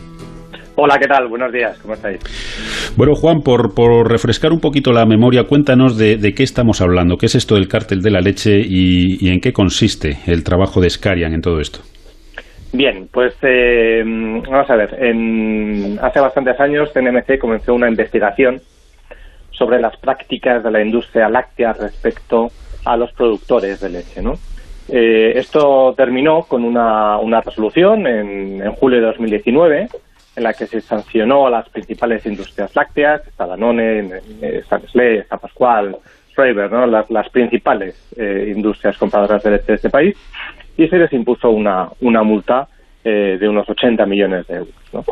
[0.79, 1.27] Hola, ¿qué tal?
[1.29, 2.19] Buenos días, ¿cómo estáis?
[2.99, 7.27] Bueno, Juan, por, por refrescar un poquito la memoria, cuéntanos de, qué estamos hablando, qué
[7.27, 11.33] es esto del cártel de la leche y, en qué consiste el trabajo de Scarian
[11.33, 11.79] en todo esto.
[12.75, 18.61] Bien, pues eh, vamos a ver, en, hace bastantes años CNMC comenzó una investigación
[19.57, 22.51] sobre las prácticas de la industria láctea respecto
[22.85, 24.23] a los productores de leche.
[24.23, 24.35] ¿no?
[24.89, 29.89] Eh, esto terminó con una, una resolución en, en, julio de 2019
[30.37, 35.39] en la que se sancionó a las principales industrias lácteas, está Danone, está Nestlé, está
[35.39, 35.97] Pascual,
[36.31, 36.87] Schreiber, ¿no?
[36.87, 40.15] las, las principales eh, industrias compradoras de leche de este país,
[40.77, 42.69] y se les impuso una, una multa
[43.03, 44.75] eh, de unos 80 millones de euros.
[44.93, 45.05] ¿no?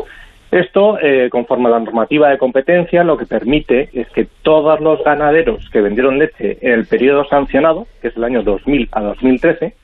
[0.54, 5.02] Esto, eh, conforme a la normativa de competencia, lo que permite es que todos los
[5.02, 9.74] ganaderos que vendieron leche en el periodo sancionado, que es el año 2000 a 2013,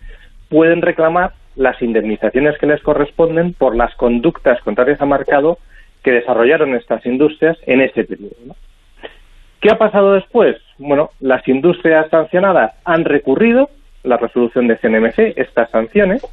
[0.48, 5.58] pueden reclamar las indemnizaciones que les corresponden por las conductas contrarias a mercado
[6.04, 8.54] que desarrollaron estas industrias en ese periodo.
[9.60, 10.56] ¿Qué ha pasado después?
[10.78, 13.70] Bueno, las industrias sancionadas han recurrido
[14.04, 16.24] la resolución de CNMC, estas sanciones,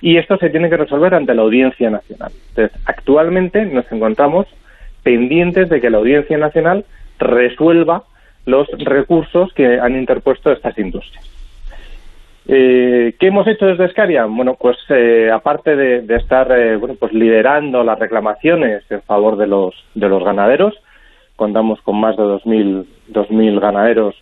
[0.00, 2.32] y esto se tiene que resolver ante la Audiencia Nacional.
[2.50, 4.46] Entonces, actualmente nos encontramos
[5.02, 6.84] pendientes de que la Audiencia Nacional
[7.18, 8.04] resuelva
[8.46, 11.24] los recursos que han interpuesto estas industrias.
[12.50, 14.24] Eh, ¿Qué hemos hecho desde Escaria?
[14.24, 19.46] Bueno, pues eh, aparte de, estar eh, bueno, pues liderando las reclamaciones en favor de
[19.46, 20.74] los, de los ganaderos,
[21.36, 24.14] contamos con más de 2.000 2.000 ganaderos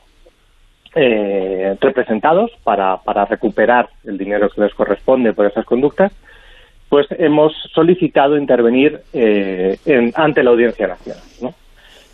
[0.96, 6.12] eh, representados para, para recuperar el dinero que les corresponde por esas conductas,
[6.88, 9.78] pues hemos solicitado intervenir eh,
[10.14, 11.54] ante la Audiencia Nacional,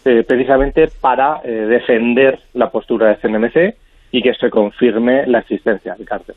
[0.05, 3.76] eh, precisamente para eh, defender la postura de CNMC
[4.11, 6.35] y que se confirme la existencia del cártel.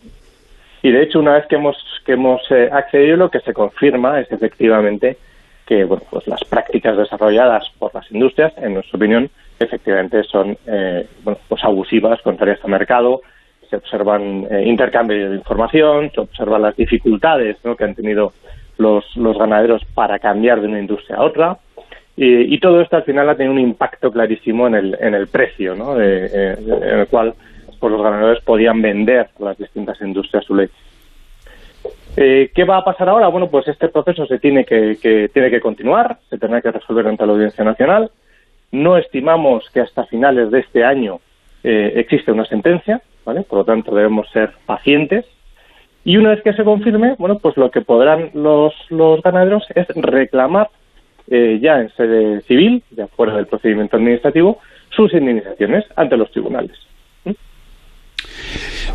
[0.83, 2.41] Y de hecho, una vez que hemos, que hemos
[2.71, 5.17] accedido, lo que se confirma es efectivamente
[5.65, 11.07] que bueno, pues las prácticas desarrolladas por las industrias, en nuestra opinión, efectivamente son eh,
[11.23, 13.21] bueno, pues abusivas, contrarias al mercado,
[13.69, 17.75] se observan eh, intercambios de información, se observan las dificultades ¿no?
[17.75, 18.33] que han tenido
[18.77, 21.57] los, los ganaderos para cambiar de una industria a otra,
[22.17, 25.75] y, todo esto al final ha tenido un impacto clarísimo en el, en el precio,
[25.75, 25.95] ¿no?
[25.95, 27.33] de, eh, en el cual
[27.77, 30.73] pues, los ganaderos podían vender las distintas industrias su leche.
[32.17, 33.27] Eh, ¿Qué va a pasar ahora?
[33.27, 37.07] Bueno, pues este proceso se tiene que, que, tiene que continuar, se tendrá que resolver
[37.07, 38.11] ante la Audiencia Nacional.
[38.71, 41.19] No estimamos que hasta finales de este año
[41.63, 43.41] eh, existe una sentencia, ¿vale?
[43.41, 45.25] Por lo tanto, debemos ser pacientes.
[46.03, 49.87] Y una vez que se confirme, bueno, pues lo que podrán los, los ganaderos es
[49.95, 50.69] reclamar
[51.27, 54.59] eh, ya en sede civil, ya fuera del procedimiento administrativo,
[54.91, 56.77] sus indemnizaciones ante los tribunales.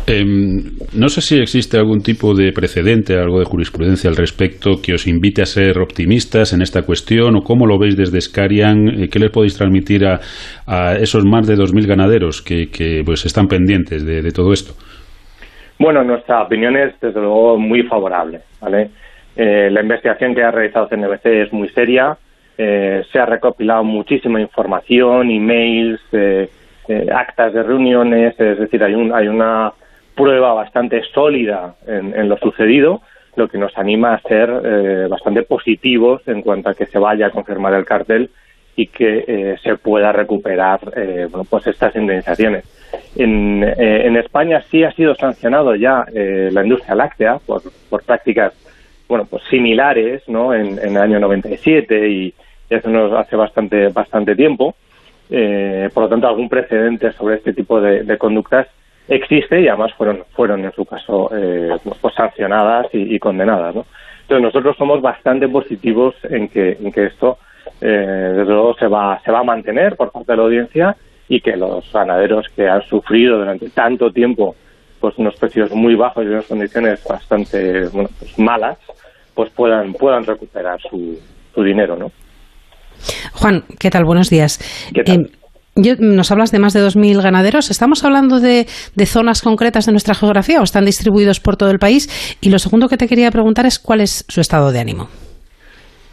[0.07, 4.93] Em, no sé si existe algún tipo de precedente, algo de jurisprudencia al respecto que
[4.93, 9.09] os invite a ser optimistas en esta cuestión o cómo lo veis desde Scarian, eh,
[9.11, 10.19] qué les podéis transmitir a,
[10.95, 14.73] esos más de 2.000 ganaderos que, pues están pendientes de, todo esto.
[15.77, 18.41] Bueno, nuestra opinión es desde luego muy favorable.
[19.35, 22.17] Eh, la investigación que ha realizado CNBC es muy seria,
[22.57, 25.99] eh, se ha recopilado muchísima información, emails,
[27.13, 29.71] actas de reuniones, es decir, hay, un, hay una
[30.15, 33.01] prueba bastante sólida en, lo sucedido,
[33.35, 37.27] lo que nos anima a ser eh, bastante positivos en cuanto a que se vaya
[37.27, 38.29] a confirmar el cartel
[38.75, 42.65] y que eh, se pueda recuperar eh, bueno, pues estas indemnizaciones.
[43.15, 48.53] En, en, España sí ha sido sancionado ya la industria láctea por, por prácticas
[49.07, 50.53] bueno, pues similares, ¿no?
[50.53, 52.33] En, en el año 97 y
[52.69, 54.75] eso nos hace bastante, bastante tiempo.
[55.29, 58.67] Eh, por lo tanto, algún precedente sobre este tipo de, conductas
[59.11, 63.75] existe y además fueron, fueron en su caso eh, pues sancionadas y, condenadas.
[63.75, 63.85] ¿no?
[64.21, 67.37] Entonces nosotros somos bastante positivos en que, en que esto
[67.81, 70.95] eh, desde luego se va, se va a mantener por parte de la audiencia
[71.27, 74.55] y que los ganaderos que han sufrido durante tanto tiempo
[74.99, 78.77] pues unos precios muy bajos y unas condiciones bastante bueno, pues malas
[79.33, 81.19] pues puedan puedan recuperar su,
[81.53, 82.11] su dinero, ¿no?
[83.33, 84.05] Juan, ¿qué tal?
[84.05, 84.59] Buenos días.
[84.93, 85.03] Eh,
[85.75, 87.71] nos hablas de más de 2.000 ganaderos.
[87.71, 88.65] ¿Estamos hablando de,
[89.05, 92.37] zonas concretas de nuestra geografía o están distribuidos por todo el país?
[92.41, 95.07] Y lo segundo que te quería preguntar es cuál es su estado de ánimo.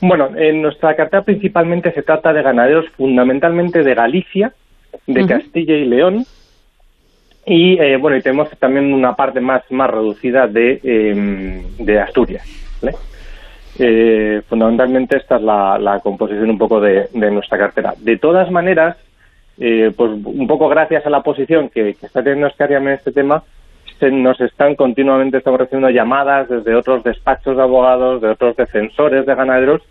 [0.01, 4.53] Bueno, en nuestra cartera principalmente se trata de ganaderos fundamentalmente de Galicia,
[5.07, 6.25] de Castilla y León,
[7.51, 12.45] y eh, bueno, y tenemos también una parte más, más reducida de, em, de Asturias.
[12.83, 12.97] ¿vale?
[13.79, 17.95] Eh, fundamentalmente esta es la, composición un poco de, nuestra cartera.
[17.99, 18.97] De todas maneras,
[19.61, 23.43] eh, pues un poco gracias a la posición que, está teniendo Escariam en este tema,
[23.99, 29.27] se nos están continuamente estamos recibiendo llamadas desde otros despachos de abogados, de otros defensores
[29.27, 29.83] de ganaderos,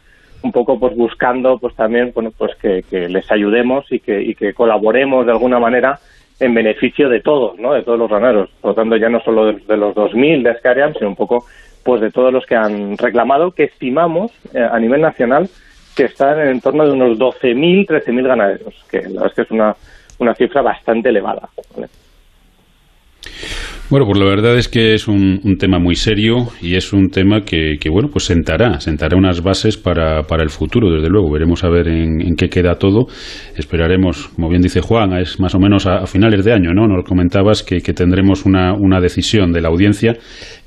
[0.43, 4.53] un poco pues buscando pues también bueno pues que, les ayudemos y que, y que
[4.53, 5.99] colaboremos de alguna manera
[6.39, 7.74] en beneficio de todos, ¿no?
[7.74, 8.49] de todos los ganaderos.
[8.61, 11.45] Por lo tanto, ya no solo de, los 2.000 de Escariam, sino un poco
[11.84, 15.49] pues de todos los que han reclamado, que estimamos eh, a nivel nacional
[15.98, 19.52] que están en torno de unos 12.000, 13.000 ganaderos, que la verdad es que es
[19.52, 19.76] una,
[20.20, 21.50] una cifra bastante elevada.
[23.90, 27.46] Bueno, pues la verdad es que es un, tema muy serio y es un tema
[27.46, 31.32] que, bueno, pues sentará, sentará unas bases para, para el futuro, desde luego.
[31.32, 33.08] Veremos a ver en, qué queda todo.
[33.56, 36.86] Esperaremos, como bien dice Juan, es más o menos a, finales de año, ¿no?
[36.86, 40.18] Nos comentabas que, tendremos una, una, decisión de la audiencia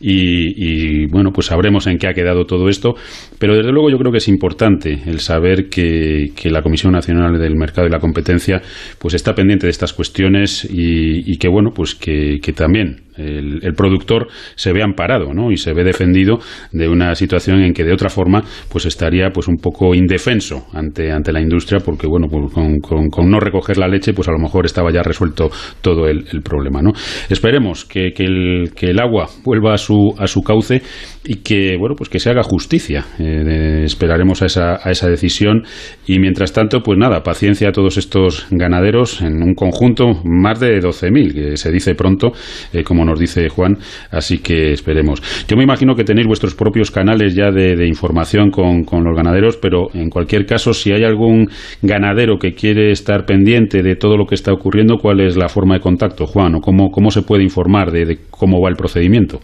[0.01, 2.95] y, bueno, pues sabremos en qué ha quedado todo esto.
[3.39, 7.55] Pero desde luego yo creo que es importante el saber que, la Comisión Nacional del
[7.55, 8.63] Mercado y la Competencia
[8.99, 14.73] pues está pendiente de estas cuestiones y, que, bueno, pues que también el, productor se
[14.73, 15.51] ve amparado ¿no?
[15.51, 16.39] y se ve defendido
[16.73, 21.13] de una situación en que de otra forma pues estaría pues un poco indefenso ante,
[21.13, 24.39] ante la industria porque bueno pues con, con, no recoger la leche pues a lo
[24.39, 25.51] mejor estaba ya resuelto
[25.81, 26.93] todo el, problema ¿no?
[27.29, 30.83] esperemos que, que, el, que el agua vuelva a su, a su cauce
[31.25, 33.05] y que bueno pues que se haga justicia.
[33.19, 35.65] Eh, esperaremos a esa, a esa decisión.
[36.07, 40.81] Y mientras tanto pues nada paciencia a todos estos ganaderos en un conjunto más de
[40.81, 42.33] 12.000 que se dice pronto
[42.73, 43.79] eh, como nos dice Juan
[44.11, 45.23] así que esperemos.
[45.47, 49.57] Yo me imagino que tenéis vuestros propios canales ya de, información con, con, los ganaderos
[49.57, 51.49] pero en cualquier caso si hay algún
[51.83, 55.75] ganadero que quiere estar pendiente de todo lo que está ocurriendo cuál es la forma
[55.75, 59.41] de contacto Juan o cómo, cómo se puede informar de cómo va el procedimiento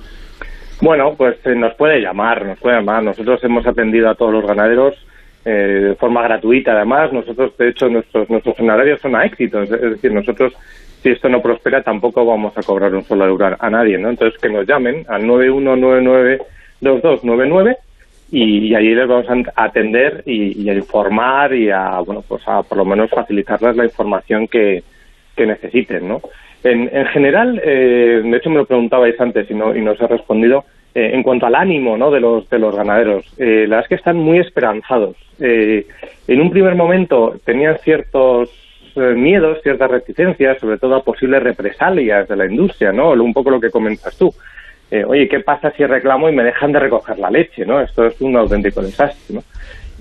[0.81, 3.03] bueno, pues eh, nos puede llamar, nos puede llamar.
[3.03, 4.95] Nosotros hemos atendido a todos los ganaderos
[5.45, 7.13] eh, de forma gratuita, además.
[7.13, 9.63] Nosotros, de hecho, nuestros nuestros honorarios son a éxito.
[9.63, 10.53] Es, decir, nosotros,
[11.03, 14.11] si esto no prospera, tampoco vamos a cobrar un solo euro a nadie, ¿no?
[14.11, 17.77] Entonces, que nos llamen al 91992299
[18.33, 22.63] y, y allí les vamos a atender y, a informar y a, bueno, pues a
[22.63, 24.83] por lo menos facilitarles la información que,
[25.37, 26.21] que necesiten, ¿no?
[26.69, 30.07] En, general, eh, de hecho me lo preguntabais antes y no, y no os he
[30.07, 30.65] respondido,
[30.95, 32.11] eh, en cuanto al ánimo ¿no?
[32.11, 35.17] de, los, de los ganaderos, eh, la verdad es que están muy esperanzados.
[35.39, 38.51] en un primer momento tenían ciertos
[38.97, 43.11] miedos, ciertas reticencias, sobre todo a posibles represalias de la industria, ¿no?
[43.11, 44.33] Un poco lo que comentas tú.
[45.07, 47.81] oye, ¿qué pasa si reclamo y me dejan de recoger la leche, ¿no?
[47.83, 49.41] Esto es un auténtico desastre.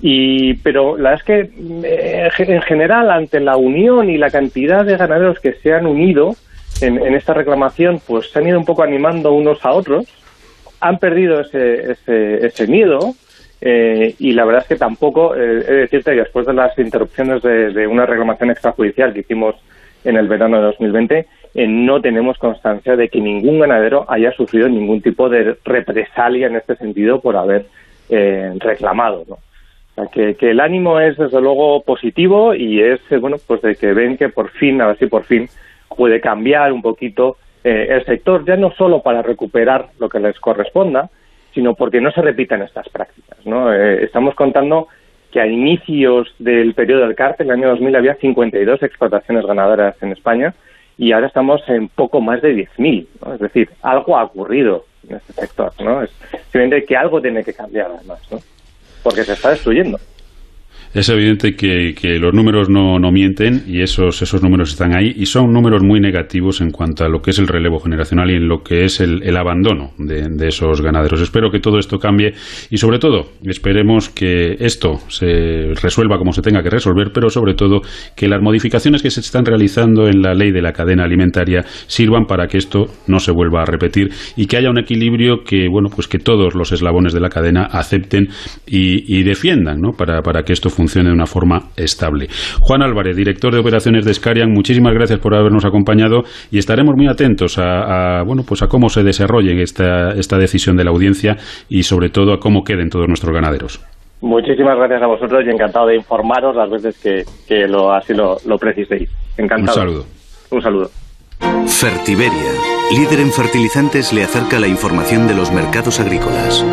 [0.01, 4.95] Y, pero la verdad es que en general, ante la unión y la cantidad de
[4.95, 6.36] ganaderos que se han unido,
[6.82, 10.05] en, esta reclamación pues se han ido un poco animando unos a otros,
[10.80, 13.15] han perdido ese, ese, ese miedo
[13.61, 16.78] eh, y la verdad es que tampoco, eh, he de decirte que después de las
[16.78, 19.55] interrupciones de, una reclamación extrajudicial que hicimos
[20.03, 24.69] en el verano de 2020, eh, no tenemos constancia de que ningún ganadero haya sufrido
[24.69, 27.65] ningún tipo de represalia en este sentido por haber
[28.07, 29.23] reclamado.
[29.28, 29.36] ¿no?
[29.36, 33.76] O sea, que, que, el ánimo es desde luego positivo y es, bueno, pues de
[33.76, 35.49] que ven que por fin, a ver si por fin
[35.95, 40.39] puede cambiar un poquito eh, el sector, ya no solo para recuperar lo que les
[40.39, 41.09] corresponda,
[41.53, 43.43] sino porque no se repitan estas prácticas.
[43.45, 43.73] ¿no?
[43.73, 44.87] Eh, estamos contando
[45.31, 50.11] que a inicios del periodo del cártel, el año 2000, había 52 explotaciones ganaderas en
[50.11, 50.53] España
[50.97, 53.07] y ahora estamos en poco más de 10.000.
[53.25, 53.33] ¿no?
[53.33, 55.71] Es decir, algo ha ocurrido en este sector.
[55.83, 56.03] ¿no?
[56.03, 56.11] Es
[56.51, 58.39] simplemente que algo tiene que cambiar además, ¿no?
[59.03, 59.97] porque se está destruyendo.
[60.95, 65.25] Es evidente que, los números no, no, mienten y esos, esos números están ahí y
[65.25, 68.47] son números muy negativos en cuanto a lo que es el relevo generacional y en
[68.47, 71.19] lo que es el, el abandono de, esos ganaderos.
[71.19, 72.33] Espero que todo esto cambie
[72.69, 77.55] y sobre todo esperemos que esto se resuelva como se tenga que resolver, pero sobre
[77.55, 77.81] todo
[78.15, 82.23] que las modificaciones que se están realizando en la ley de la cadena alimentaria sirvan
[82.25, 85.89] para que esto no se vuelva a repetir y que haya un equilibrio que, bueno,
[85.93, 88.29] pues que todos los eslabones de la cadena acepten
[88.65, 89.91] y, defiendan, ¿no?
[89.91, 92.27] Para, para que esto funcione de una forma estable.
[92.61, 97.07] Juan Álvarez, director de operaciones de Scarian, muchísimas gracias por habernos acompañado y estaremos muy
[97.07, 101.36] atentos a, bueno, pues a cómo se desarrolle esta, esta decisión de la audiencia
[101.69, 103.83] y sobre todo a cómo queden todos nuestros ganaderos.
[104.21, 108.38] Muchísimas gracias a vosotros y encantado de informaros las veces que, que lo, así lo,
[108.45, 109.09] lo preciséis.
[109.38, 109.81] Encantado.
[109.81, 110.05] Un saludo.
[110.51, 110.89] Un saludo.
[111.67, 112.51] Fertiberia,
[112.97, 116.65] líder en fertilizantes, le acerca la información de los mercados agrícolas.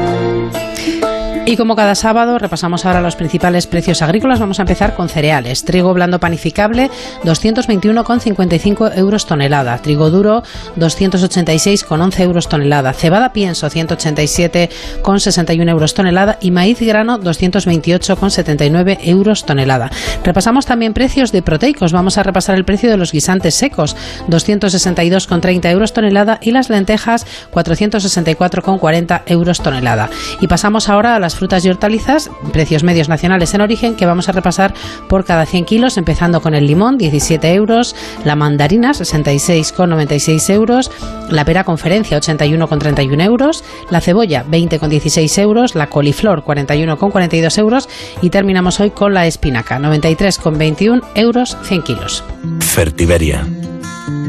[1.53, 5.67] Y como cada sábado repasamos ahora los principales precios agrícolas, vamos a empezar con cereales.
[5.67, 6.91] Trigo blando panificable
[7.25, 9.77] 221,55 euros tonelada.
[9.77, 10.43] Trigo duro
[10.79, 12.95] 286,11 euros tonelada.
[12.95, 16.39] Cebada pienso 187,61 euros tonelada.
[16.41, 19.91] Y maíz grano 228,79 euros tonelada.
[20.25, 21.93] Repasamos también precios de proteicos.
[21.93, 23.95] Vamos a repasar el precio de los guisantes secos
[24.27, 30.09] 262,30 euros tonelada y las lentejas 464,40 euros tonelada.
[30.41, 34.29] Y pasamos ahora a las frutas y hortalizas, precios medios nacionales en origen, que vamos
[34.29, 34.75] a repasar
[35.09, 40.93] por cada 100 kilos, empezando con el limón, 17 euros, la mandarina, 66,96 euros,
[41.31, 47.89] la pera conferencia, 81,31 euros, la cebolla, 20,16 euros, la coliflor, 41,42 euros
[48.23, 52.23] y terminamos hoy con la espinaca, 93,21 euros 100 kilos.
[52.61, 53.45] Fertiberia.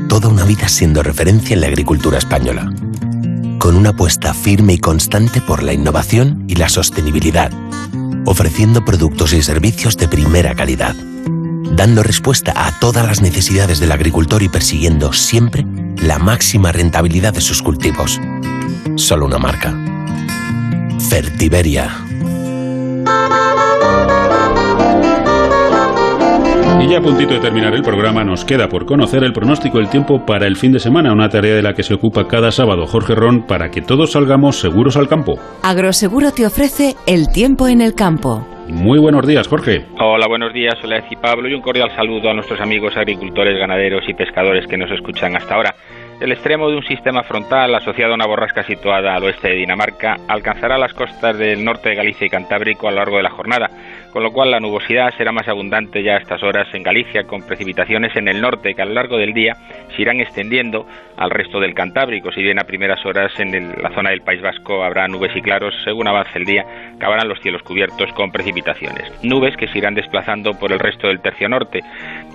[0.10, 2.72] Toda una vida siendo referencia en la agricultura española
[3.60, 7.52] con una apuesta firme y constante por la innovación y la sostenibilidad,
[8.26, 10.96] ofreciendo productos y servicios de primera calidad,
[11.76, 15.66] dando respuesta a todas las necesidades del agricultor y persiguiendo siempre
[16.02, 18.20] la máxima rentabilidad de sus cultivos.
[18.96, 19.78] Solo una marca.
[21.10, 21.90] Fertiberia
[26.84, 29.90] Y ya a puntito de terminar el programa, nos queda por conocer el pronóstico del
[29.90, 32.86] tiempo para el fin de semana, una tarea de la que se ocupa cada sábado
[32.88, 35.40] Jorge Ron para que todos salgamos seguros al campo.
[35.64, 38.46] Agroseguro te ofrece el tiempo en el campo.
[38.68, 39.86] Muy buenos días, Jorge.
[39.98, 44.04] Hola, buenos días, Soledad y Pablo, y un cordial saludo a nuestros amigos agricultores, ganaderos
[44.10, 45.76] y pescadores que nos escuchan hasta ahora.
[46.20, 50.18] El extremo de un sistema frontal asociado a una borrasca situada al oeste de Dinamarca
[50.28, 53.70] alcanzará las costas del norte de Galicia y Cantábrico a lo largo de la jornada
[54.14, 57.42] con lo cual la nubosidad será más abundante ya a estas horas en Galicia, con
[57.42, 59.56] precipitaciones en el norte que a lo largo del día
[59.96, 60.86] se irán extendiendo
[61.18, 64.84] al resto del Cantábrico, si bien a primeras horas en la zona del País Vasco
[64.84, 66.64] habrá nubes y claros, según avance el día
[66.96, 69.12] acabarán los cielos cubiertos con precipitaciones.
[69.24, 71.80] Nubes que se irán desplazando por el resto del tercio norte,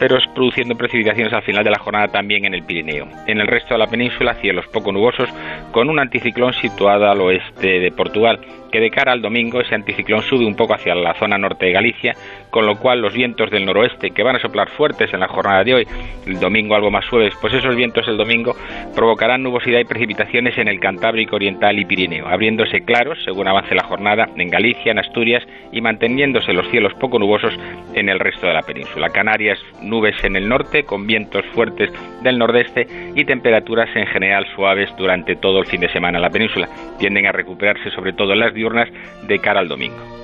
[0.00, 3.06] pero produciendo precipitaciones al final de la jornada también en el Pirineo.
[3.26, 5.28] En el resto de la península, cielos poco nubosos,
[5.70, 10.22] con un anticiclón situado al oeste de Portugal que de cara al domingo ese anticiclón
[10.22, 12.14] sube un poco hacia la zona norte de Galicia,
[12.50, 15.64] con lo cual los vientos del noroeste, que van a soplar fuertes en la jornada
[15.64, 15.86] de hoy,
[16.26, 18.56] el domingo algo más suaves, pues esos vientos el domingo
[18.94, 23.84] provocarán nubosidad y precipitaciones en el Cantábrico Oriental y Pirineo, abriéndose claros según avance la
[23.84, 27.54] jornada en Galicia, en Asturias y manteniéndose los cielos poco nubosos
[27.94, 29.10] en el resto de la península.
[29.10, 31.92] Canarias, nubes en el norte, con vientos fuertes
[32.22, 36.30] del nordeste y temperaturas en general suaves durante todo el fin de semana en la
[36.30, 36.68] península.
[36.98, 38.88] Tienden a recuperarse sobre todo en las diurnas
[39.26, 40.17] de cara al domingo.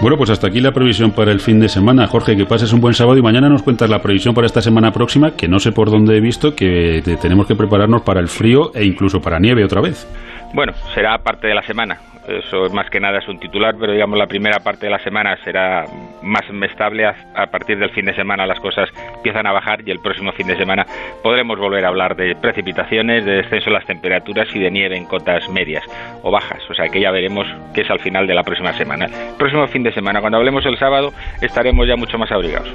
[0.00, 2.06] Bueno, pues hasta aquí la previsión para el fin de semana.
[2.06, 4.92] Jorge, que pases un buen sábado y mañana nos cuentas la previsión para esta semana
[4.92, 8.70] próxima, que no sé por dónde he visto que tenemos que prepararnos para el frío
[8.74, 10.06] e incluso para nieve otra vez.
[10.54, 11.98] Bueno, será parte de la semana.
[12.28, 15.36] Eso más que nada es un titular, pero digamos la primera parte de la semana
[15.44, 15.86] será
[16.22, 17.06] más estable.
[17.06, 20.46] A, partir del fin de semana las cosas empiezan a bajar y el próximo fin
[20.46, 20.84] de semana
[21.22, 25.06] podremos volver a hablar de precipitaciones, de descenso de las temperaturas y de nieve en
[25.06, 25.82] cotas medias
[26.22, 26.60] o bajas.
[26.68, 29.06] O sea que ya veremos qué es al final de la próxima semana.
[29.06, 32.68] El próximo fin de semana, cuando hablemos el sábado, estaremos ya mucho más abrigados.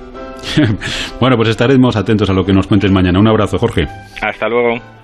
[1.19, 3.19] bueno, pues estaremos atentos a lo que nos cuentes mañana.
[3.19, 3.85] Un abrazo, Jorge.
[4.19, 5.02] Hasta luego.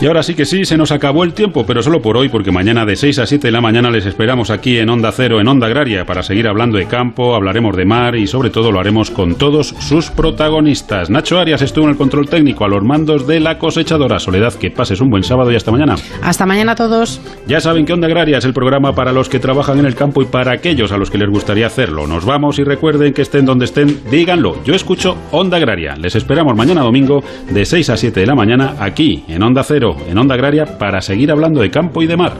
[0.00, 2.52] Y ahora sí que sí, se nos acabó el tiempo, pero solo por hoy, porque
[2.52, 5.48] mañana de 6 a 7 de la mañana les esperamos aquí en Onda Cero, en
[5.48, 9.10] Onda Agraria, para seguir hablando de campo, hablaremos de mar y sobre todo lo haremos
[9.10, 11.10] con todos sus protagonistas.
[11.10, 14.20] Nacho Arias estuvo en el control técnico a los mandos de la cosechadora.
[14.20, 15.96] Soledad, que pases un buen sábado y hasta mañana.
[16.22, 17.20] Hasta mañana a todos.
[17.48, 20.22] Ya saben que Onda Agraria es el programa para los que trabajan en el campo
[20.22, 22.06] y para aquellos a los que les gustaría hacerlo.
[22.06, 24.62] Nos vamos y recuerden que estén donde estén, díganlo.
[24.62, 25.96] Yo escucho Onda Agraria.
[25.96, 29.87] Les esperamos mañana domingo de 6 a 7 de la mañana aquí en Onda Cero
[30.08, 32.32] en Onda Agraria para seguir hablando de campo y de mar.